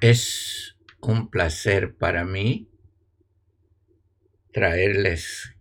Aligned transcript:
Es 0.00 0.76
un 1.00 1.28
placer 1.28 1.96
para 1.96 2.24
mí 2.24 2.70
traerles 4.52 5.56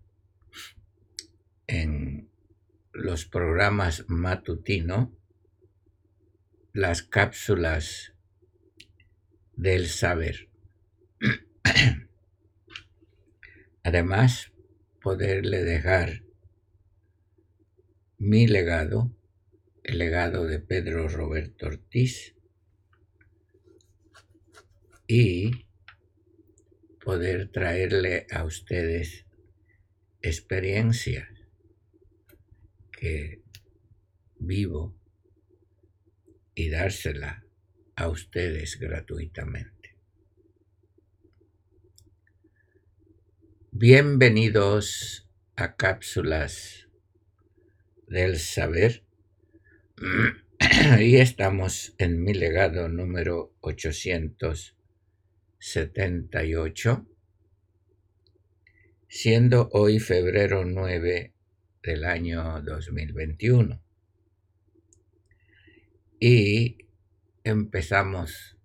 en 1.66 2.30
los 2.94 3.26
programas 3.26 4.06
matutino 4.08 5.18
las 6.72 7.02
cápsulas 7.02 8.14
del 9.56 9.88
saber. 9.88 10.50
Además, 13.84 14.52
poderle 15.02 15.64
dejar 15.64 16.24
mi 18.20 18.46
legado, 18.46 19.12
el 19.84 19.98
legado 19.98 20.46
de 20.46 20.60
Pedro 20.60 21.08
Roberto 21.08 21.66
Ortiz, 21.66 22.37
y 25.08 25.66
poder 27.04 27.50
traerle 27.50 28.28
a 28.30 28.44
ustedes 28.44 29.26
experiencias 30.22 31.30
que 32.92 33.42
vivo 34.40 34.94
y 36.54 36.70
dársela 36.70 37.46
a 37.96 38.10
ustedes 38.10 38.78
gratuitamente. 38.80 39.96
Bienvenidos 43.72 45.30
a 45.56 45.76
Cápsulas 45.76 46.90
del 48.08 48.38
Saber. 48.40 49.06
y 51.00 51.18
estamos 51.18 51.94
en 51.98 52.24
mi 52.24 52.34
legado 52.34 52.90
número 52.90 53.56
878, 55.68 57.06
siendo 59.10 59.68
hoy 59.74 60.00
febrero 60.00 60.64
9 60.64 61.34
del 61.84 62.06
año 62.06 62.62
2021. 62.62 63.84
Y 66.22 66.78
empezamos, 67.44 68.58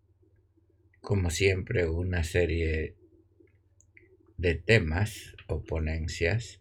como 1.01 1.31
siempre, 1.31 1.89
una 1.89 2.23
serie 2.23 2.95
de 4.37 4.55
temas 4.55 5.35
o 5.49 5.65
ponencias. 5.65 6.61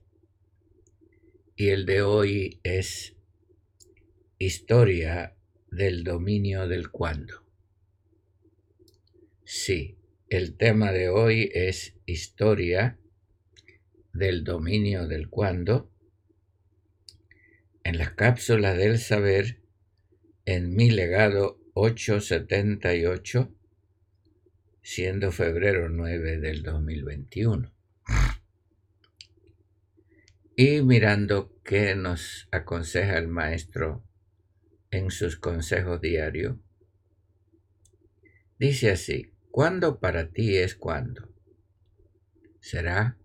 Y 1.56 1.68
el 1.68 1.86
de 1.86 2.02
hoy 2.02 2.60
es 2.64 3.16
historia 4.40 5.36
del 5.70 6.04
dominio 6.04 6.68
del 6.68 6.90
cuándo. 6.90 7.46
Sí, 9.44 10.01
el 10.32 10.56
tema 10.56 10.94
de 10.94 11.10
hoy 11.10 11.52
es 11.54 11.94
historia 12.06 12.98
del 14.14 14.46
dominio 14.46 15.06
del 15.06 15.30
cuándo 15.30 15.92
en 17.84 17.98
las 17.98 18.12
cápsulas 18.12 18.78
del 18.78 18.98
saber 18.98 19.60
en 20.46 20.74
mi 20.74 20.90
legado 20.90 21.60
878, 21.74 23.54
siendo 24.82 25.34
febrero 25.34 25.90
9 25.90 26.38
del 26.40 26.64
2021. 26.64 27.74
Y 30.56 30.82
mirando 30.82 31.60
qué 31.66 31.94
nos 31.96 32.48
aconseja 32.52 33.18
el 33.18 33.28
maestro 33.28 34.08
en 34.92 35.12
sus 35.12 35.36
consejos 35.36 36.00
diarios, 36.00 36.56
dice 38.58 38.92
así, 38.92 39.34
¿cuándo 39.52 40.00
para 40.00 40.32
ti 40.32 40.58
es 40.58 40.76
cuándo? 40.76 41.30
Será 42.60 43.18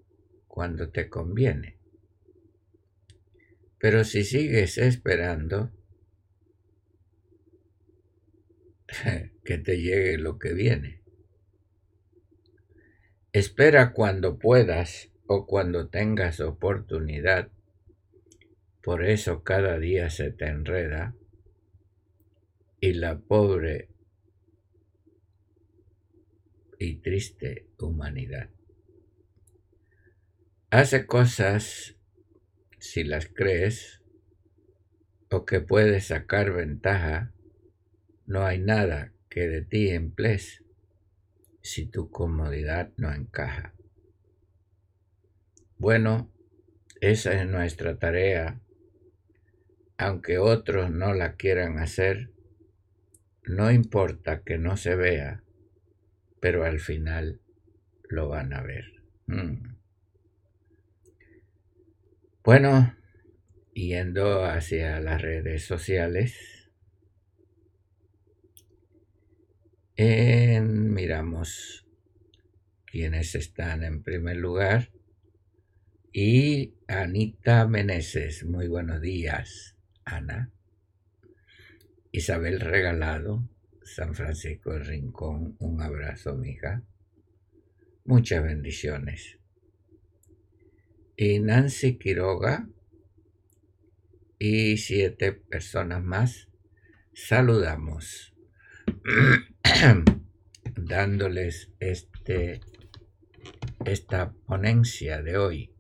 cuando 0.46 0.90
te 0.90 1.08
conviene. 1.08 1.78
Pero 3.78 4.04
si 4.04 4.24
sigues 4.24 4.78
esperando, 4.78 5.70
que 9.44 9.58
te 9.58 9.80
llegue 9.80 10.18
lo 10.18 10.38
que 10.38 10.54
viene. 10.54 11.02
Espera 13.32 13.92
cuando 13.92 14.38
puedas 14.38 15.10
o 15.26 15.46
cuando 15.46 15.88
tengas 15.88 16.40
oportunidad. 16.40 17.50
Por 18.82 19.04
eso 19.04 19.42
cada 19.42 19.78
día 19.78 20.08
se 20.10 20.30
te 20.30 20.46
enreda 20.46 21.14
y 22.80 22.94
la 22.94 23.18
pobre 23.18 23.90
y 26.78 26.96
triste 26.96 27.68
humanidad 27.78 28.50
hace 30.70 31.06
cosas 31.06 31.96
si 32.78 33.04
las 33.04 33.26
crees 33.26 34.02
o 35.30 35.44
que 35.44 35.60
puedes 35.60 36.06
sacar 36.06 36.52
ventaja 36.52 37.32
no 38.26 38.44
hay 38.44 38.58
nada 38.58 39.12
que 39.30 39.48
de 39.48 39.62
ti 39.62 39.90
emplees 39.90 40.64
si 41.62 41.86
tu 41.86 42.10
comodidad 42.10 42.92
no 42.96 43.12
encaja. 43.12 43.74
Bueno, 45.78 46.32
esa 47.00 47.32
es 47.32 47.46
nuestra 47.46 47.98
tarea. 47.98 48.60
Aunque 49.98 50.38
otros 50.38 50.90
no 50.90 51.12
la 51.12 51.34
quieran 51.34 51.78
hacer, 51.78 52.30
no 53.42 53.70
importa 53.70 54.42
que 54.42 54.58
no 54.58 54.76
se 54.76 54.94
vea, 54.94 55.42
pero 56.40 56.64
al 56.64 56.80
final 56.80 57.40
lo 58.08 58.28
van 58.28 58.52
a 58.52 58.62
ver. 58.62 58.84
Mm. 59.26 59.76
Bueno, 62.44 62.94
yendo 63.74 64.44
hacia 64.44 65.00
las 65.00 65.20
redes 65.20 65.64
sociales, 65.64 66.70
miramos 69.96 71.86
quienes 72.84 73.34
están 73.34 73.82
en 73.82 74.02
primer 74.02 74.36
lugar. 74.36 74.90
Y 76.12 76.74
Anita 76.88 77.66
Meneses, 77.66 78.44
muy 78.44 78.68
buenos 78.68 79.02
días, 79.02 79.76
Ana. 80.04 80.50
Isabel 82.12 82.60
Regalado, 82.60 83.46
San 83.86 84.14
Francisco 84.14 84.72
de 84.72 84.80
Rincón, 84.80 85.56
un 85.60 85.80
abrazo, 85.80 86.34
mija. 86.34 86.82
Muchas 88.04 88.42
bendiciones. 88.42 89.38
Y 91.16 91.38
Nancy 91.40 91.96
Quiroga 91.96 92.68
y 94.38 94.76
siete 94.76 95.32
personas 95.32 96.02
más, 96.02 96.48
saludamos. 97.14 98.34
dándoles 100.76 101.72
este, 101.80 102.60
esta 103.84 104.32
ponencia 104.32 105.22
de 105.22 105.36
hoy, 105.36 105.74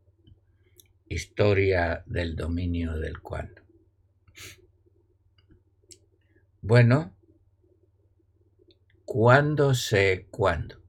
historia 1.08 2.02
del 2.06 2.34
dominio 2.34 2.96
del 2.98 3.20
cuándo. 3.20 3.62
Bueno, 6.60 7.14
¿cuándo 9.06 9.72
sé 9.72 10.26
cuándo? 10.30 10.82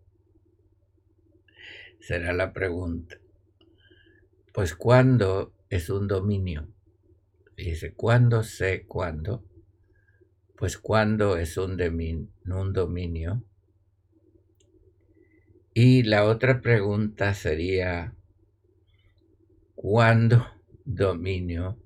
Será 1.99 2.33
la 2.33 2.51
pregunta. 2.51 3.17
Pues 4.53 4.75
cuándo 4.75 5.53
es 5.69 5.89
un 5.89 6.07
dominio. 6.07 6.67
Dice, 7.55 7.93
¿cuándo 7.93 8.43
sé 8.43 8.85
cuándo? 8.85 9.45
Pues 10.57 10.77
cuando 10.77 11.37
es 11.37 11.57
un, 11.57 11.79
un 11.79 12.73
dominio. 12.73 13.43
Y 15.75 16.01
la 16.03 16.25
otra 16.25 16.61
pregunta 16.61 17.35
sería, 17.35 18.15
¿cuándo 19.75 20.47
dominio 20.85 21.77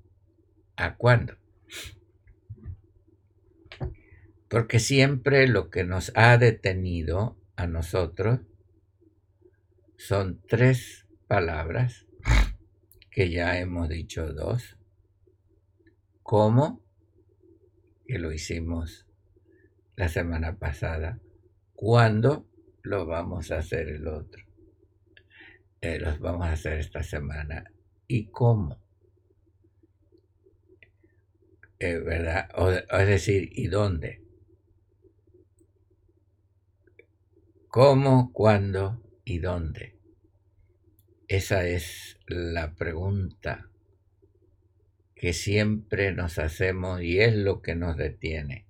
a 0.76 0.96
cuándo? 0.96 1.41
Porque 4.52 4.80
siempre 4.80 5.48
lo 5.48 5.70
que 5.70 5.82
nos 5.82 6.12
ha 6.14 6.36
detenido 6.36 7.38
a 7.56 7.66
nosotros 7.66 8.40
son 9.96 10.42
tres 10.46 11.06
palabras, 11.26 12.06
que 13.10 13.30
ya 13.30 13.58
hemos 13.58 13.88
dicho 13.88 14.34
dos. 14.34 14.76
¿Cómo? 16.22 16.84
que 18.06 18.18
lo 18.18 18.30
hicimos 18.30 19.06
la 19.96 20.10
semana 20.10 20.58
pasada. 20.58 21.18
¿Cuándo 21.72 22.46
lo 22.82 23.06
vamos 23.06 23.50
a 23.52 23.56
hacer 23.56 23.88
el 23.88 24.06
otro? 24.06 24.44
Eh, 25.80 25.98
los 25.98 26.18
vamos 26.20 26.46
a 26.46 26.52
hacer 26.52 26.74
esta 26.74 27.02
semana. 27.02 27.72
¿Y 28.06 28.26
cómo? 28.26 28.78
Eh, 31.78 31.96
¿Verdad? 32.00 32.50
O, 32.54 32.70
es 32.70 33.06
decir, 33.06 33.48
¿y 33.52 33.68
dónde? 33.68 34.21
¿Cómo, 37.72 38.34
cuándo 38.34 39.00
y 39.24 39.38
dónde? 39.38 39.96
Esa 41.26 41.66
es 41.66 42.18
la 42.26 42.74
pregunta 42.74 43.70
que 45.14 45.32
siempre 45.32 46.12
nos 46.12 46.38
hacemos 46.38 47.00
y 47.00 47.20
es 47.20 47.34
lo 47.34 47.62
que 47.62 47.74
nos 47.74 47.96
detiene. 47.96 48.66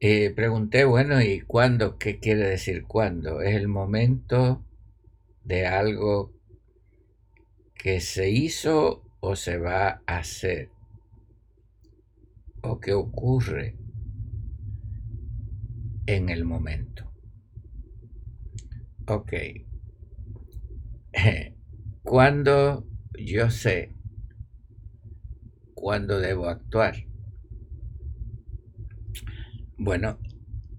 Eh, 0.00 0.30
pregunté, 0.30 0.86
bueno, 0.86 1.20
¿y 1.20 1.42
cuándo? 1.42 1.98
¿Qué 1.98 2.18
quiere 2.18 2.48
decir 2.48 2.84
cuándo? 2.84 3.42
Es 3.42 3.54
el 3.54 3.68
momento 3.68 4.64
de 5.44 5.66
algo 5.66 6.32
que 7.74 8.00
se 8.00 8.30
hizo 8.30 9.04
o 9.20 9.36
se 9.36 9.58
va 9.58 10.00
a 10.06 10.16
hacer 10.16 10.70
o 12.62 12.80
que 12.80 12.94
ocurre 12.94 13.76
en 16.08 16.30
el 16.30 16.46
momento. 16.46 17.12
Ok. 19.06 19.34
Cuando 22.02 22.88
yo 23.18 23.50
sé 23.50 23.94
cuándo 25.74 26.18
debo 26.18 26.48
actuar. 26.48 26.94
Bueno, 29.76 30.18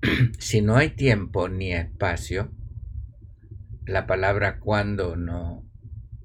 si 0.39 0.61
no 0.61 0.77
hay 0.77 0.89
tiempo 0.95 1.47
ni 1.47 1.73
espacio, 1.73 2.51
la 3.85 4.07
palabra 4.07 4.59
cuando 4.59 5.15
no, 5.15 5.63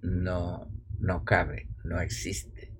no, 0.01 0.73
no 0.99 1.25
cabe, 1.25 1.69
no 1.85 2.01
existe. 2.01 2.73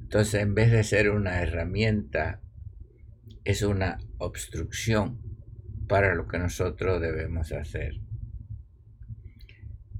Entonces, 0.00 0.42
en 0.42 0.54
vez 0.54 0.72
de 0.72 0.82
ser 0.82 1.10
una 1.10 1.40
herramienta, 1.40 2.42
es 3.44 3.62
una 3.62 3.98
obstrucción 4.18 5.25
para 5.86 6.14
lo 6.14 6.26
que 6.26 6.38
nosotros 6.38 7.00
debemos 7.00 7.52
hacer. 7.52 8.00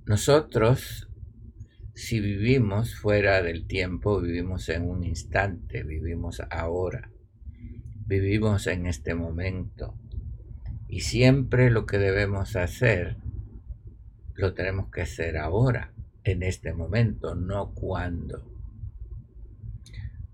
Nosotros, 0.04 1.08
si 1.94 2.20
vivimos 2.20 2.94
fuera 2.94 3.42
del 3.42 3.66
tiempo, 3.66 4.20
vivimos 4.20 4.68
en 4.68 4.88
un 4.88 5.04
instante, 5.04 5.82
vivimos 5.82 6.42
ahora, 6.50 7.10
vivimos 8.06 8.66
en 8.66 8.86
este 8.86 9.14
momento. 9.14 9.98
Y 10.88 11.00
siempre 11.00 11.70
lo 11.70 11.86
que 11.86 11.98
debemos 11.98 12.54
hacer, 12.56 13.16
lo 14.34 14.54
tenemos 14.54 14.90
que 14.90 15.02
hacer 15.02 15.36
ahora, 15.36 15.92
en 16.22 16.42
este 16.42 16.72
momento, 16.72 17.34
no 17.34 17.72
cuando. 17.72 18.48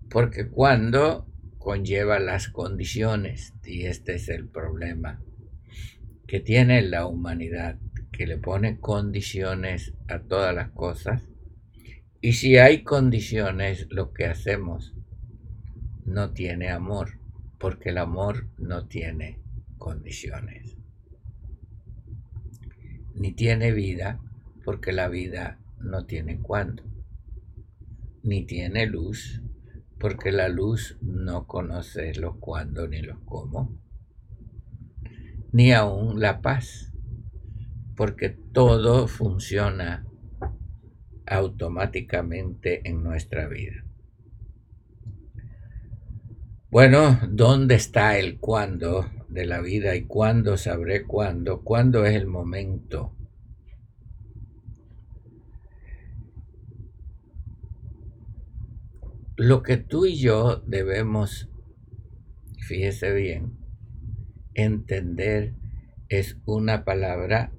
Porque 0.09 0.47
cuando 0.47 1.27
conlleva 1.57 2.19
las 2.19 2.49
condiciones, 2.49 3.53
y 3.63 3.85
este 3.85 4.15
es 4.15 4.29
el 4.29 4.47
problema 4.47 5.23
que 6.27 6.39
tiene 6.39 6.81
la 6.81 7.05
humanidad 7.05 7.79
que 8.11 8.27
le 8.27 8.37
pone 8.37 8.79
condiciones 8.79 9.93
a 10.07 10.19
todas 10.19 10.55
las 10.55 10.69
cosas. 10.71 11.23
Y 12.21 12.33
si 12.33 12.57
hay 12.57 12.83
condiciones, 12.83 13.87
lo 13.89 14.13
que 14.13 14.25
hacemos 14.25 14.93
no 16.05 16.31
tiene 16.31 16.69
amor, 16.69 17.19
porque 17.59 17.89
el 17.89 17.97
amor 17.97 18.47
no 18.57 18.87
tiene 18.87 19.39
condiciones. 19.77 20.77
Ni 23.15 23.33
tiene 23.33 23.71
vida, 23.71 24.21
porque 24.63 24.91
la 24.91 25.09
vida 25.09 25.59
no 25.79 26.05
tiene 26.05 26.39
cuándo. 26.39 26.83
Ni 28.21 28.45
tiene 28.45 28.85
luz, 28.85 29.41
porque 29.99 30.31
la 30.31 30.49
luz 30.49 30.97
no 31.01 31.45
conoce 31.47 32.13
los 32.15 32.37
cuándo 32.37 32.87
ni 32.87 33.01
los 33.01 33.19
cómo. 33.25 33.82
Ni 35.53 35.71
aún 35.71 36.19
la 36.19 36.41
paz, 36.41 36.91
porque 37.95 38.29
todo 38.29 39.07
funciona 39.07 40.03
automáticamente 41.27 42.89
en 42.89 43.03
nuestra 43.03 43.47
vida. 43.47 43.85
Bueno, 46.71 47.19
¿dónde 47.29 47.75
está 47.75 48.17
el 48.17 48.39
cuándo 48.39 49.11
de 49.29 49.45
la 49.45 49.61
vida 49.61 49.95
y 49.95 50.05
cuándo 50.05 50.57
sabré 50.57 51.03
cuándo? 51.03 51.61
¿Cuándo 51.61 52.03
es 52.03 52.15
el 52.15 52.25
momento? 52.25 53.15
Lo 59.35 59.61
que 59.61 59.77
tú 59.77 60.07
y 60.07 60.15
yo 60.15 60.63
debemos, 60.65 61.47
fíjese 62.57 63.13
bien, 63.13 63.62
entender 64.53 65.53
es 66.09 66.37
una 66.45 66.83
palabra 66.85 67.51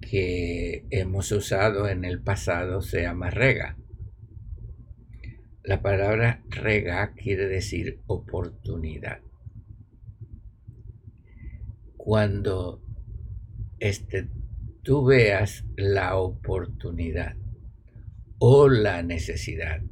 que 0.00 0.86
hemos 0.90 1.30
usado 1.30 1.88
en 1.88 2.04
el 2.04 2.20
pasado 2.20 2.82
se 2.82 3.02
llama 3.02 3.30
rega. 3.30 3.76
La 5.62 5.82
palabra 5.82 6.42
rega 6.48 7.12
quiere 7.12 7.46
decir 7.46 8.00
oportunidad. 8.06 9.20
Cuando 11.96 12.82
este, 13.78 14.28
tú 14.82 15.04
veas 15.04 15.64
la 15.76 16.16
oportunidad 16.16 17.36
o 18.38 18.68
la 18.68 19.02
necesidad, 19.02 19.82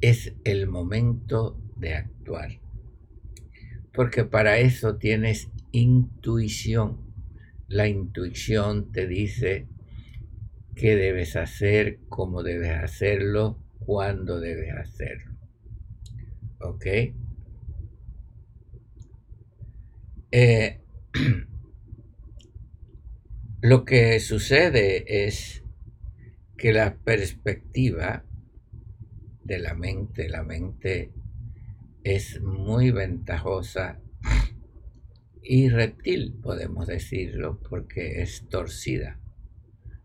es 0.00 0.34
el 0.44 0.66
momento 0.66 1.60
de 1.76 1.94
actuar. 1.94 2.65
Porque 3.96 4.24
para 4.24 4.58
eso 4.58 4.96
tienes 4.96 5.48
intuición 5.72 7.06
la 7.68 7.88
intuición 7.88 8.92
te 8.92 9.06
dice 9.06 9.66
qué 10.74 10.94
debes 10.94 11.36
hacer, 11.36 12.00
cómo 12.08 12.42
debes 12.42 12.70
hacerlo, 12.70 13.58
cuándo 13.78 14.40
debes 14.40 14.72
hacerlo. 14.74 15.36
¿Ok? 16.60 16.86
Eh, 20.30 20.80
lo 23.62 23.84
que 23.84 24.20
sucede 24.20 25.26
es 25.26 25.64
que 26.56 26.72
la 26.72 26.96
perspectiva 26.96 28.24
de 29.44 29.58
la 29.58 29.74
mente, 29.74 30.28
la 30.28 30.42
mente 30.42 31.12
es 32.06 32.40
muy 32.40 32.92
ventajosa 32.92 34.00
y 35.42 35.68
reptil, 35.68 36.34
podemos 36.40 36.86
decirlo, 36.86 37.58
porque 37.68 38.22
es 38.22 38.48
torcida. 38.48 39.18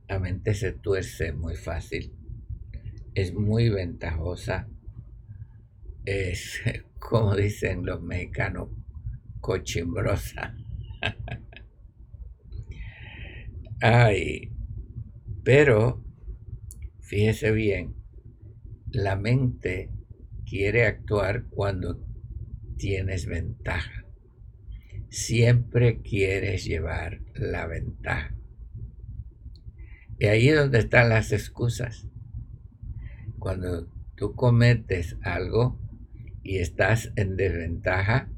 La 0.07 0.17
mente 0.17 0.55
se 0.55 0.71
tuerce 0.71 1.31
muy 1.31 1.55
fácil, 1.55 2.11
es 3.13 3.35
muy 3.35 3.69
ventajosa, 3.69 4.67
es, 6.03 6.61
como 6.99 7.35
dicen 7.35 7.85
los 7.85 8.01
mexicanos, 8.01 8.69
cochimbrosa. 9.39 10.55
Ay, 13.79 14.51
pero 15.43 16.03
fíjese 16.99 17.51
bien, 17.51 17.95
la 18.91 19.15
mente 19.15 19.89
quiere 20.51 20.85
actuar 20.85 21.45
cuando 21.49 22.05
tienes 22.77 23.25
ventaja 23.25 24.01
siempre 25.11 26.01
quieres 26.01 26.63
llevar 26.63 27.19
la 27.35 27.67
ventaja. 27.67 28.33
Y 30.17 30.27
ahí 30.27 30.47
es 30.47 30.55
donde 30.55 30.79
están 30.79 31.09
las 31.09 31.31
excusas. 31.33 32.07
Cuando 33.37 33.91
tú 34.15 34.33
cometes 34.33 35.17
algo 35.21 35.79
y 36.43 36.57
estás 36.59 37.11
en 37.17 37.35
desventaja, 37.35 38.29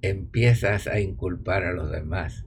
empiezas 0.00 0.86
a 0.86 1.00
inculpar 1.00 1.64
a 1.64 1.72
los 1.72 1.90
demás. 1.90 2.46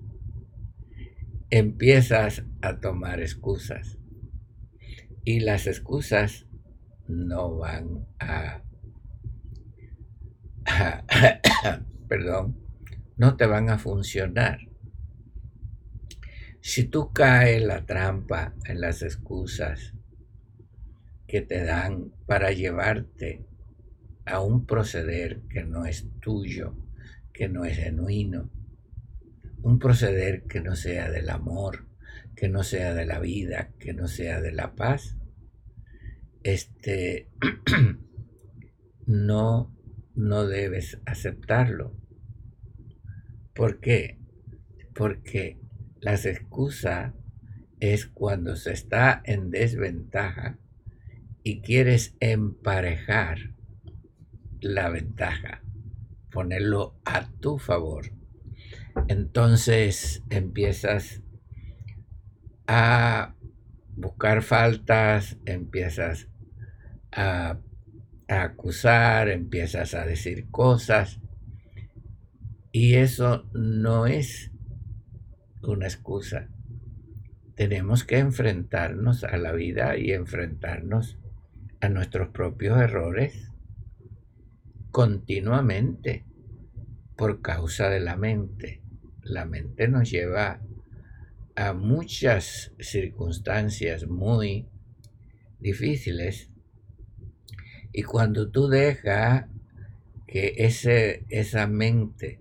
Empiezas 1.52 2.44
a 2.62 2.80
tomar 2.80 3.22
excusas. 3.22 4.00
Y 5.24 5.42
las 5.42 5.68
excusas 5.68 6.48
no 7.08 7.58
van 7.58 8.08
a, 8.20 8.64
perdón, 12.08 12.58
no 13.18 13.36
te 13.36 13.46
van 13.46 13.70
a 13.70 13.78
funcionar. 13.78 14.60
Si 16.62 16.84
tú 16.84 17.14
caes 17.14 17.62
en 17.62 17.68
la 17.68 17.86
trampa, 17.86 18.54
en 18.66 18.82
las 18.82 19.02
excusas 19.02 19.94
que 21.28 21.42
te 21.42 21.64
dan 21.64 22.14
para 22.26 22.52
llevarte 22.52 23.46
a 24.26 24.42
un 24.42 24.66
proceder 24.66 25.42
que 25.50 25.64
no 25.64 25.86
es 25.86 26.08
tuyo, 26.20 26.76
que 27.34 27.48
no 27.48 27.66
es 27.66 27.78
genuino, 27.78 28.50
un 29.62 29.80
proceder 29.80 30.44
que 30.44 30.62
no 30.62 30.76
sea 30.76 31.10
del 31.10 31.30
amor, 31.30 31.88
que 32.36 32.50
no 32.50 32.64
sea 32.64 32.94
de 32.94 33.06
la 33.06 33.20
vida, 33.20 33.72
que 33.80 33.94
no 33.94 34.08
sea 34.08 34.42
de 34.42 34.52
la 34.52 34.76
paz, 34.76 35.18
este 36.44 37.30
no 39.06 39.77
no 40.18 40.46
debes 40.46 41.00
aceptarlo 41.06 41.96
¿Por 43.58 43.80
qué? 43.80 44.20
Porque 44.94 45.58
las 46.00 46.28
excusas 46.28 47.16
es 47.80 48.06
cuando 48.06 48.56
se 48.56 48.72
está 48.72 49.20
en 49.26 49.50
desventaja 49.50 50.60
y 51.42 51.62
quieres 51.62 52.16
emparejar 52.20 53.56
la 54.62 54.90
ventaja, 54.90 55.64
ponerlo 56.30 57.00
a 57.04 57.32
tu 57.40 57.58
favor. 57.58 58.12
Entonces 59.08 60.22
empiezas 60.30 61.24
a 62.68 63.36
buscar 63.96 64.44
faltas, 64.44 65.38
empiezas 65.48 66.30
a, 67.12 67.58
acusar, 68.28 69.30
empiezas 69.30 69.94
a 69.94 70.06
decir 70.06 70.50
cosas 70.50 71.20
y 72.72 72.96
eso 72.96 73.50
no 73.54 74.06
es 74.06 74.52
una 75.62 75.86
excusa. 75.86 76.50
Tenemos 77.56 78.04
que 78.04 78.20
enfrentarnos 78.20 79.24
a 79.24 79.38
la 79.38 79.52
vida 79.52 79.98
y 79.98 80.12
enfrentarnos 80.12 81.18
a 81.80 81.90
nuestros 81.90 82.30
propios 82.30 82.80
errores 82.80 83.52
continuamente 84.92 86.26
por 87.16 87.42
causa 87.42 87.90
de 87.90 88.00
la 88.00 88.16
mente. 88.16 88.82
La 89.24 89.46
mente 89.46 89.88
nos 89.88 90.10
lleva 90.10 90.62
a 91.56 91.74
muchas 91.74 92.74
circunstancias 92.80 94.08
muy 94.08 94.68
difíciles 95.60 96.52
y 97.98 98.04
cuando 98.04 98.52
tú 98.52 98.68
dejas 98.68 99.48
que 100.28 100.54
ese, 100.58 101.26
esa 101.30 101.66
mente, 101.66 102.40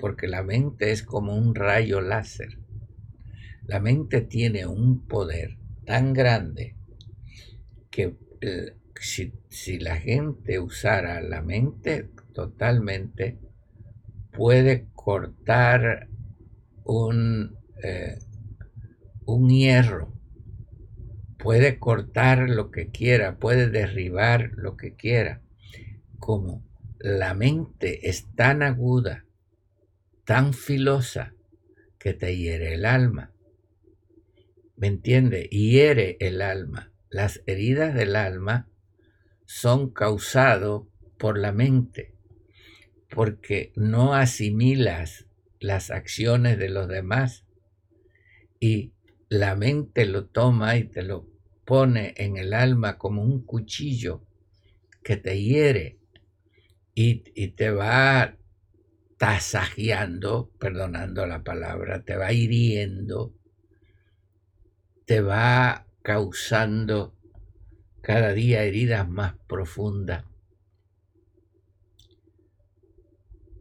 porque 0.00 0.26
la 0.26 0.42
mente 0.42 0.90
es 0.90 1.04
como 1.04 1.36
un 1.36 1.54
rayo 1.54 2.00
láser, 2.00 2.58
la 3.68 3.78
mente 3.78 4.20
tiene 4.20 4.66
un 4.66 5.06
poder 5.06 5.58
tan 5.84 6.12
grande 6.12 6.74
que 7.88 8.16
eh, 8.40 8.74
si, 9.00 9.32
si, 9.48 9.78
la 9.78 9.94
gente 9.94 10.58
usara 10.58 11.20
la 11.20 11.40
mente 11.40 12.08
totalmente, 12.32 13.38
puede 14.32 14.88
cortar 14.92 16.08
un, 16.82 17.56
eh, 17.80 18.18
un 19.24 19.50
hierro, 19.50 20.12
puede 21.38 21.78
cortar 21.78 22.48
lo 22.48 22.70
que 22.70 22.88
quiera, 22.88 23.38
puede 23.38 23.68
derribar 23.68 24.52
lo 24.56 24.76
que 24.76 24.94
quiera. 24.94 25.42
Como 26.18 26.64
la 26.98 27.34
mente 27.34 28.08
es 28.08 28.26
tan 28.34 28.62
aguda, 28.62 29.24
tan 30.24 30.54
filosa, 30.54 31.34
que 31.98 32.14
te 32.14 32.36
hiere 32.36 32.74
el 32.74 32.84
alma. 32.84 33.32
¿Me 34.76 34.86
entiende? 34.86 35.48
Hiere 35.50 36.16
el 36.20 36.40
alma. 36.40 36.92
Las 37.10 37.42
heridas 37.46 37.94
del 37.94 38.14
alma 38.14 38.68
son 39.44 39.90
causadas 39.90 40.82
por 41.18 41.38
la 41.38 41.50
mente, 41.50 42.14
porque 43.10 43.72
no 43.74 44.14
asimilas 44.14 45.26
las 45.58 45.90
acciones 45.90 46.58
de 46.58 46.68
los 46.68 46.86
demás 46.86 47.44
y 48.60 48.92
la 49.28 49.56
mente 49.56 50.06
lo 50.06 50.26
toma 50.26 50.76
y 50.76 50.84
te 50.84 51.02
lo 51.02 51.26
pone 51.64 52.14
en 52.16 52.36
el 52.36 52.54
alma 52.54 52.96
como 52.96 53.22
un 53.22 53.44
cuchillo 53.44 54.22
que 55.02 55.16
te 55.16 55.40
hiere 55.42 55.98
y, 56.94 57.48
te 57.48 57.70
va 57.70 58.36
tasajeando, 59.18 60.50
perdonando 60.58 61.26
la 61.26 61.42
palabra, 61.42 62.02
te 62.02 62.16
va 62.16 62.32
hiriendo, 62.32 63.34
te 65.04 65.20
va 65.20 65.86
causando 66.02 67.14
cada 68.00 68.32
día 68.32 68.62
heridas 68.62 69.08
más 69.08 69.34
profundas. 69.46 70.24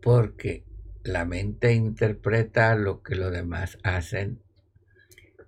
Porque 0.01 0.63
la 1.03 1.25
mente 1.25 1.73
interpreta 1.73 2.75
lo 2.75 3.01
que 3.03 3.15
los 3.15 3.31
demás 3.31 3.77
hacen 3.83 4.44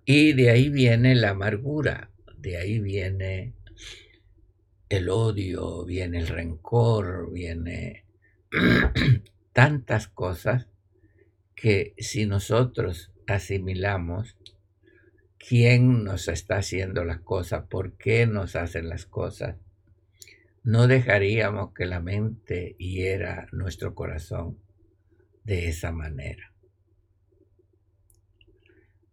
y 0.09 0.31
de 0.31 0.49
ahí 0.51 0.69
viene 0.69 1.15
la 1.15 1.31
amargura, 1.31 2.11
de 2.37 2.55
ahí 2.55 2.79
viene 2.79 3.53
el 4.87 5.09
odio, 5.09 5.83
viene 5.83 6.19
el 6.19 6.27
rencor, 6.27 7.29
viene 7.29 8.05
tantas 9.51 10.07
cosas 10.07 10.69
que 11.55 11.93
si 11.97 12.25
nosotros 12.25 13.11
asimilamos 13.27 14.37
quién 15.37 16.05
nos 16.05 16.29
está 16.29 16.59
haciendo 16.59 17.03
las 17.03 17.19
cosas, 17.19 17.65
por 17.67 17.97
qué 17.97 18.25
nos 18.27 18.55
hacen 18.55 18.87
las 18.87 19.05
cosas, 19.05 19.57
no 20.63 20.87
dejaríamos 20.87 21.73
que 21.73 21.85
la 21.85 21.99
mente 21.99 22.77
hiera 22.79 23.49
nuestro 23.51 23.93
corazón 23.93 24.57
de 25.43 25.67
esa 25.67 25.91
manera. 25.91 26.53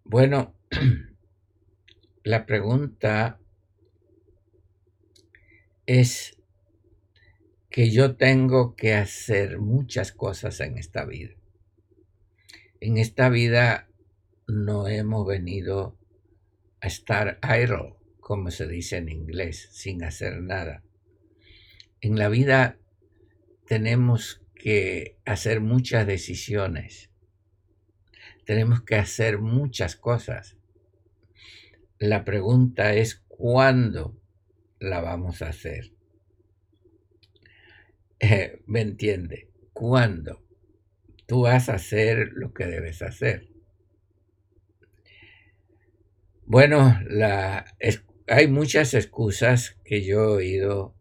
Bueno, 0.04 0.54
la 2.24 2.46
pregunta 2.46 3.40
es 5.86 6.38
que 7.70 7.90
yo 7.90 8.16
tengo 8.16 8.76
que 8.76 8.94
hacer 8.94 9.58
muchas 9.58 10.12
cosas 10.12 10.60
en 10.60 10.78
esta 10.78 11.04
vida. 11.04 11.34
En 12.80 12.98
esta 12.98 13.28
vida 13.28 13.88
no 14.46 14.88
hemos 14.88 15.26
venido 15.26 15.98
a 16.80 16.86
estar 16.86 17.38
idle, 17.42 17.96
como 18.20 18.50
se 18.50 18.68
dice 18.68 18.98
en 18.98 19.08
inglés, 19.08 19.68
sin 19.72 20.04
hacer 20.04 20.40
nada. 20.40 20.82
En 22.00 22.18
la 22.18 22.28
vida 22.28 22.78
tenemos 23.66 24.42
que 24.54 25.18
hacer 25.24 25.60
muchas 25.60 26.06
decisiones 26.06 27.10
tenemos 28.44 28.82
que 28.82 28.96
hacer 28.96 29.38
muchas 29.38 29.96
cosas. 29.96 30.56
La 31.98 32.24
pregunta 32.24 32.94
es 32.94 33.16
cuándo 33.28 34.20
la 34.78 35.00
vamos 35.00 35.42
a 35.42 35.48
hacer. 35.48 35.92
Eh, 38.20 38.62
¿Me 38.66 38.80
entiende? 38.80 39.50
¿Cuándo? 39.74 40.42
Tú 41.26 41.42
vas 41.42 41.68
a 41.68 41.74
hacer 41.74 42.30
lo 42.32 42.54
que 42.54 42.64
debes 42.64 43.02
hacer. 43.02 43.48
Bueno, 46.46 46.98
hay 48.28 48.48
muchas 48.48 48.94
excusas 48.94 49.78
que 49.84 50.02
yo 50.02 50.22
he 50.22 50.36
oído 50.36 50.94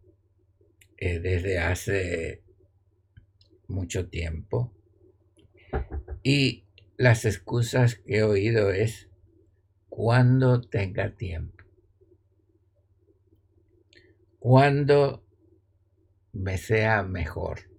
eh, 0.98 1.18
desde 1.18 1.58
hace 1.58 2.42
mucho 3.68 4.08
tiempo 4.08 4.74
y 6.22 6.64
las 6.96 7.24
excusas 7.24 7.96
que 7.96 8.18
he 8.18 8.22
oído 8.22 8.70
es 8.70 9.08
cuando 9.96 10.60
tenga 10.60 11.14
tiempo, 11.14 11.62
cuando 14.40 15.24
me 16.32 16.58
sea 16.58 17.04
mejor, 17.04 17.70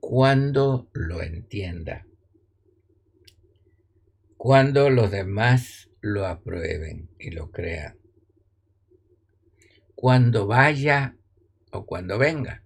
cuando 0.00 0.90
lo 0.94 1.22
entienda, 1.22 2.08
cuando 4.36 4.90
los 4.90 5.12
demás 5.12 5.88
lo 6.00 6.26
aprueben 6.26 7.08
y 7.20 7.30
lo 7.30 7.52
crean, 7.52 7.96
cuando 9.94 10.48
vaya 10.48 11.16
o 11.70 11.86
cuando 11.86 12.18
venga. 12.18 12.64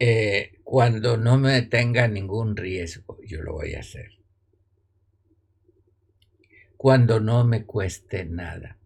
Eh, 0.00 0.58
cuando 0.64 1.16
no 1.16 1.38
me 1.38 1.62
tenga 1.62 2.08
ningún 2.08 2.56
riesgo, 2.56 3.18
yo 3.24 3.40
lo 3.40 3.52
voy 3.52 3.74
a 3.74 3.80
hacer. 3.80 4.17
Cuando 6.78 7.20
no 7.20 7.44
me 7.44 7.66
cueste 7.66 8.24
nada. 8.24 8.78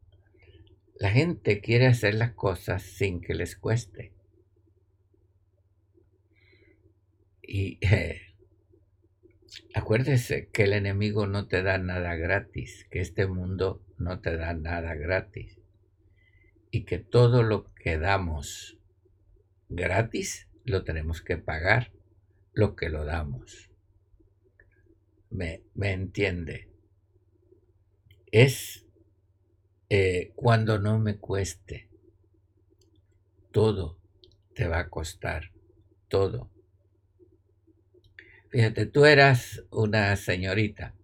La 0.96 1.10
gente 1.10 1.60
quiere 1.60 1.86
hacer 1.86 2.14
las 2.14 2.32
cosas 2.32 2.82
sin 2.82 3.20
que 3.20 3.34
les 3.34 3.54
cueste. 3.54 4.12
Y 7.42 7.78
eh, 7.86 8.22
acuérdese 9.74 10.48
que 10.48 10.64
el 10.64 10.72
enemigo 10.72 11.28
no 11.28 11.46
te 11.46 11.62
da 11.62 11.78
nada 11.78 12.16
gratis, 12.16 12.88
que 12.90 13.00
este 13.00 13.28
mundo 13.28 13.84
no 13.98 14.20
te 14.20 14.36
da 14.36 14.54
nada 14.54 14.94
gratis. 14.94 15.60
Y 16.72 16.84
que 16.84 16.98
todo 16.98 17.44
lo 17.44 17.72
que 17.74 17.98
damos 17.98 18.78
gratis 19.68 20.48
lo 20.64 20.82
tenemos 20.82 21.22
que 21.22 21.36
pagar 21.36 21.92
lo 22.54 22.74
que 22.74 22.88
lo 22.88 23.04
damos. 23.04 23.70
¿Me, 25.30 25.62
entiende? 25.80 26.68
Es 28.32 28.86
eh, 29.90 30.32
cuando 30.34 30.78
no 30.78 30.98
me 30.98 31.18
cueste. 31.18 31.90
Todo 33.50 33.98
te 34.54 34.66
va 34.66 34.78
a 34.80 34.88
costar, 34.88 35.52
todo. 36.08 36.50
Fíjate, 38.48 38.86
tú 38.86 39.04
eras 39.04 39.62
una 39.70 40.16
señorita, 40.16 40.94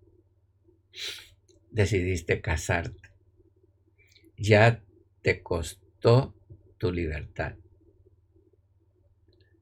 decidiste 1.70 2.40
casarte, 2.40 3.11
ya 4.38 4.82
te 5.20 5.42
costó 5.42 6.35
tu 6.78 6.90
libertad. 6.92 7.56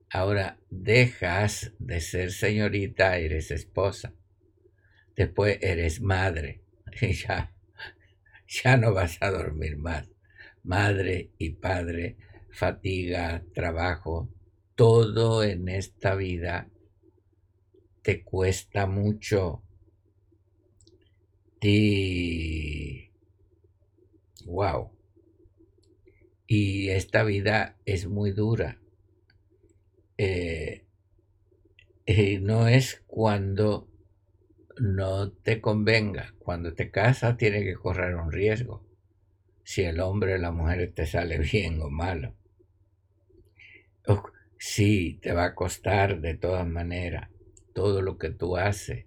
Ahora 0.08 0.56
dejas 0.70 1.73
de 1.80 2.00
ser 2.00 2.30
señorita, 2.30 3.18
eres 3.18 3.50
esposa. 3.50 4.14
Después 5.16 5.58
eres 5.62 6.00
madre 6.00 6.62
y 7.00 7.12
ya, 7.12 7.55
ya 8.64 8.76
no 8.76 8.92
vas 8.92 9.18
a 9.20 9.30
dormir 9.30 9.76
más. 9.76 10.08
Madre 10.62 11.30
y 11.38 11.50
padre, 11.50 12.16
fatiga, 12.50 13.44
trabajo, 13.54 14.28
todo 14.74 15.44
en 15.44 15.68
esta 15.68 16.14
vida 16.14 16.68
te 18.02 18.22
cuesta 18.22 18.86
mucho. 18.86 19.62
Y 21.60 23.10
wow. 24.44 24.92
Y 26.46 26.90
esta 26.90 27.24
vida 27.24 27.76
es 27.84 28.06
muy 28.06 28.30
dura. 28.30 28.80
Eh, 30.18 30.86
no 32.40 32.68
es 32.68 33.02
cuando 33.08 33.88
no 34.78 35.33
te 35.33 35.61
convenga. 35.61 36.35
Cuando 36.38 36.75
te 36.75 36.90
casas 36.90 37.37
tiene 37.37 37.64
que 37.64 37.75
correr 37.75 38.14
un 38.14 38.33
riesgo. 38.33 38.87
Si 39.64 39.83
el 39.83 40.00
hombre 40.00 40.35
o 40.35 40.38
la 40.38 40.52
mujer 40.52 40.92
te 40.95 41.06
sale 41.06 41.38
bien 41.52 41.80
o 41.80 41.90
malo. 41.90 42.35
Sí, 44.59 45.18
te 45.23 45.33
va 45.33 45.45
a 45.45 45.54
costar 45.54 46.21
de 46.21 46.35
todas 46.35 46.66
maneras 46.66 47.28
todo 47.75 48.00
lo 48.00 48.16
que 48.16 48.30
tú 48.30 48.56
haces, 48.56 49.04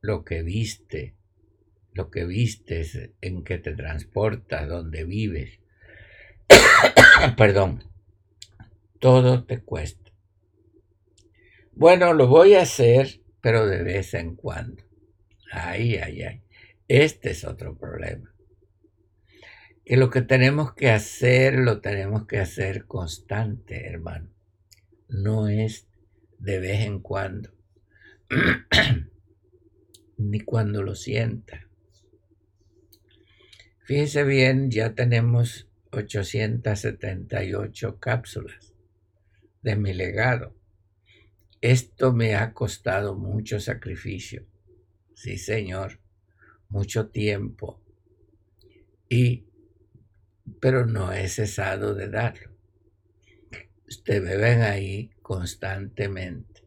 lo 0.00 0.24
que 0.24 0.42
viste, 0.42 1.14
lo 1.92 2.10
que 2.10 2.24
vistes, 2.24 3.10
en 3.20 3.44
que 3.44 3.58
te 3.58 3.74
transportas, 3.74 4.68
donde 4.68 5.04
vives. 5.04 5.60
Perdón, 7.36 7.84
todo 8.98 9.44
te 9.44 9.60
cuesta. 9.60 10.10
Bueno, 11.72 12.12
lo 12.12 12.26
voy 12.26 12.54
a 12.54 12.62
hacer, 12.62 13.20
pero 13.40 13.66
de 13.66 13.84
vez 13.84 14.14
en 14.14 14.34
cuando. 14.34 14.82
Ay, 15.52 15.96
ay, 15.96 16.22
ay. 16.22 16.42
Este 16.88 17.30
es 17.32 17.44
otro 17.44 17.76
problema. 17.76 18.34
Que 19.84 19.98
lo 19.98 20.08
que 20.08 20.22
tenemos 20.22 20.72
que 20.74 20.88
hacer, 20.90 21.58
lo 21.58 21.82
tenemos 21.82 22.26
que 22.26 22.38
hacer 22.38 22.86
constante, 22.86 23.86
hermano. 23.86 24.30
No 25.08 25.48
es 25.48 25.88
de 26.38 26.58
vez 26.58 26.86
en 26.86 27.00
cuando. 27.00 27.50
Ni 30.16 30.40
cuando 30.40 30.82
lo 30.82 30.94
sienta. 30.94 31.68
Fíjese 33.84 34.24
bien, 34.24 34.70
ya 34.70 34.94
tenemos 34.94 35.68
878 35.90 38.00
cápsulas 38.00 38.72
de 39.60 39.76
mi 39.76 39.92
legado. 39.92 40.56
Esto 41.60 42.14
me 42.14 42.36
ha 42.36 42.54
costado 42.54 43.14
mucho 43.14 43.60
sacrificio. 43.60 44.46
Sí, 45.22 45.38
Señor, 45.38 46.00
mucho 46.68 47.10
tiempo. 47.10 47.80
Y, 49.08 49.46
pero 50.60 50.84
no 50.84 51.12
he 51.12 51.28
cesado 51.28 51.94
de 51.94 52.08
darlo. 52.08 52.50
Ustedes 53.86 54.20
me 54.20 54.36
ven 54.36 54.62
ahí 54.62 55.12
constantemente. 55.22 56.66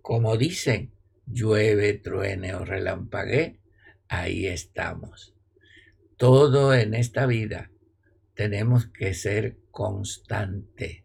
Como 0.00 0.36
dicen, 0.36 0.92
llueve, 1.26 1.94
truene 1.94 2.54
o 2.54 2.64
relampague, 2.64 3.58
ahí 4.06 4.46
estamos. 4.46 5.34
Todo 6.16 6.72
en 6.72 6.94
esta 6.94 7.26
vida 7.26 7.72
tenemos 8.34 8.86
que 8.86 9.14
ser 9.14 9.58
constante. 9.72 11.04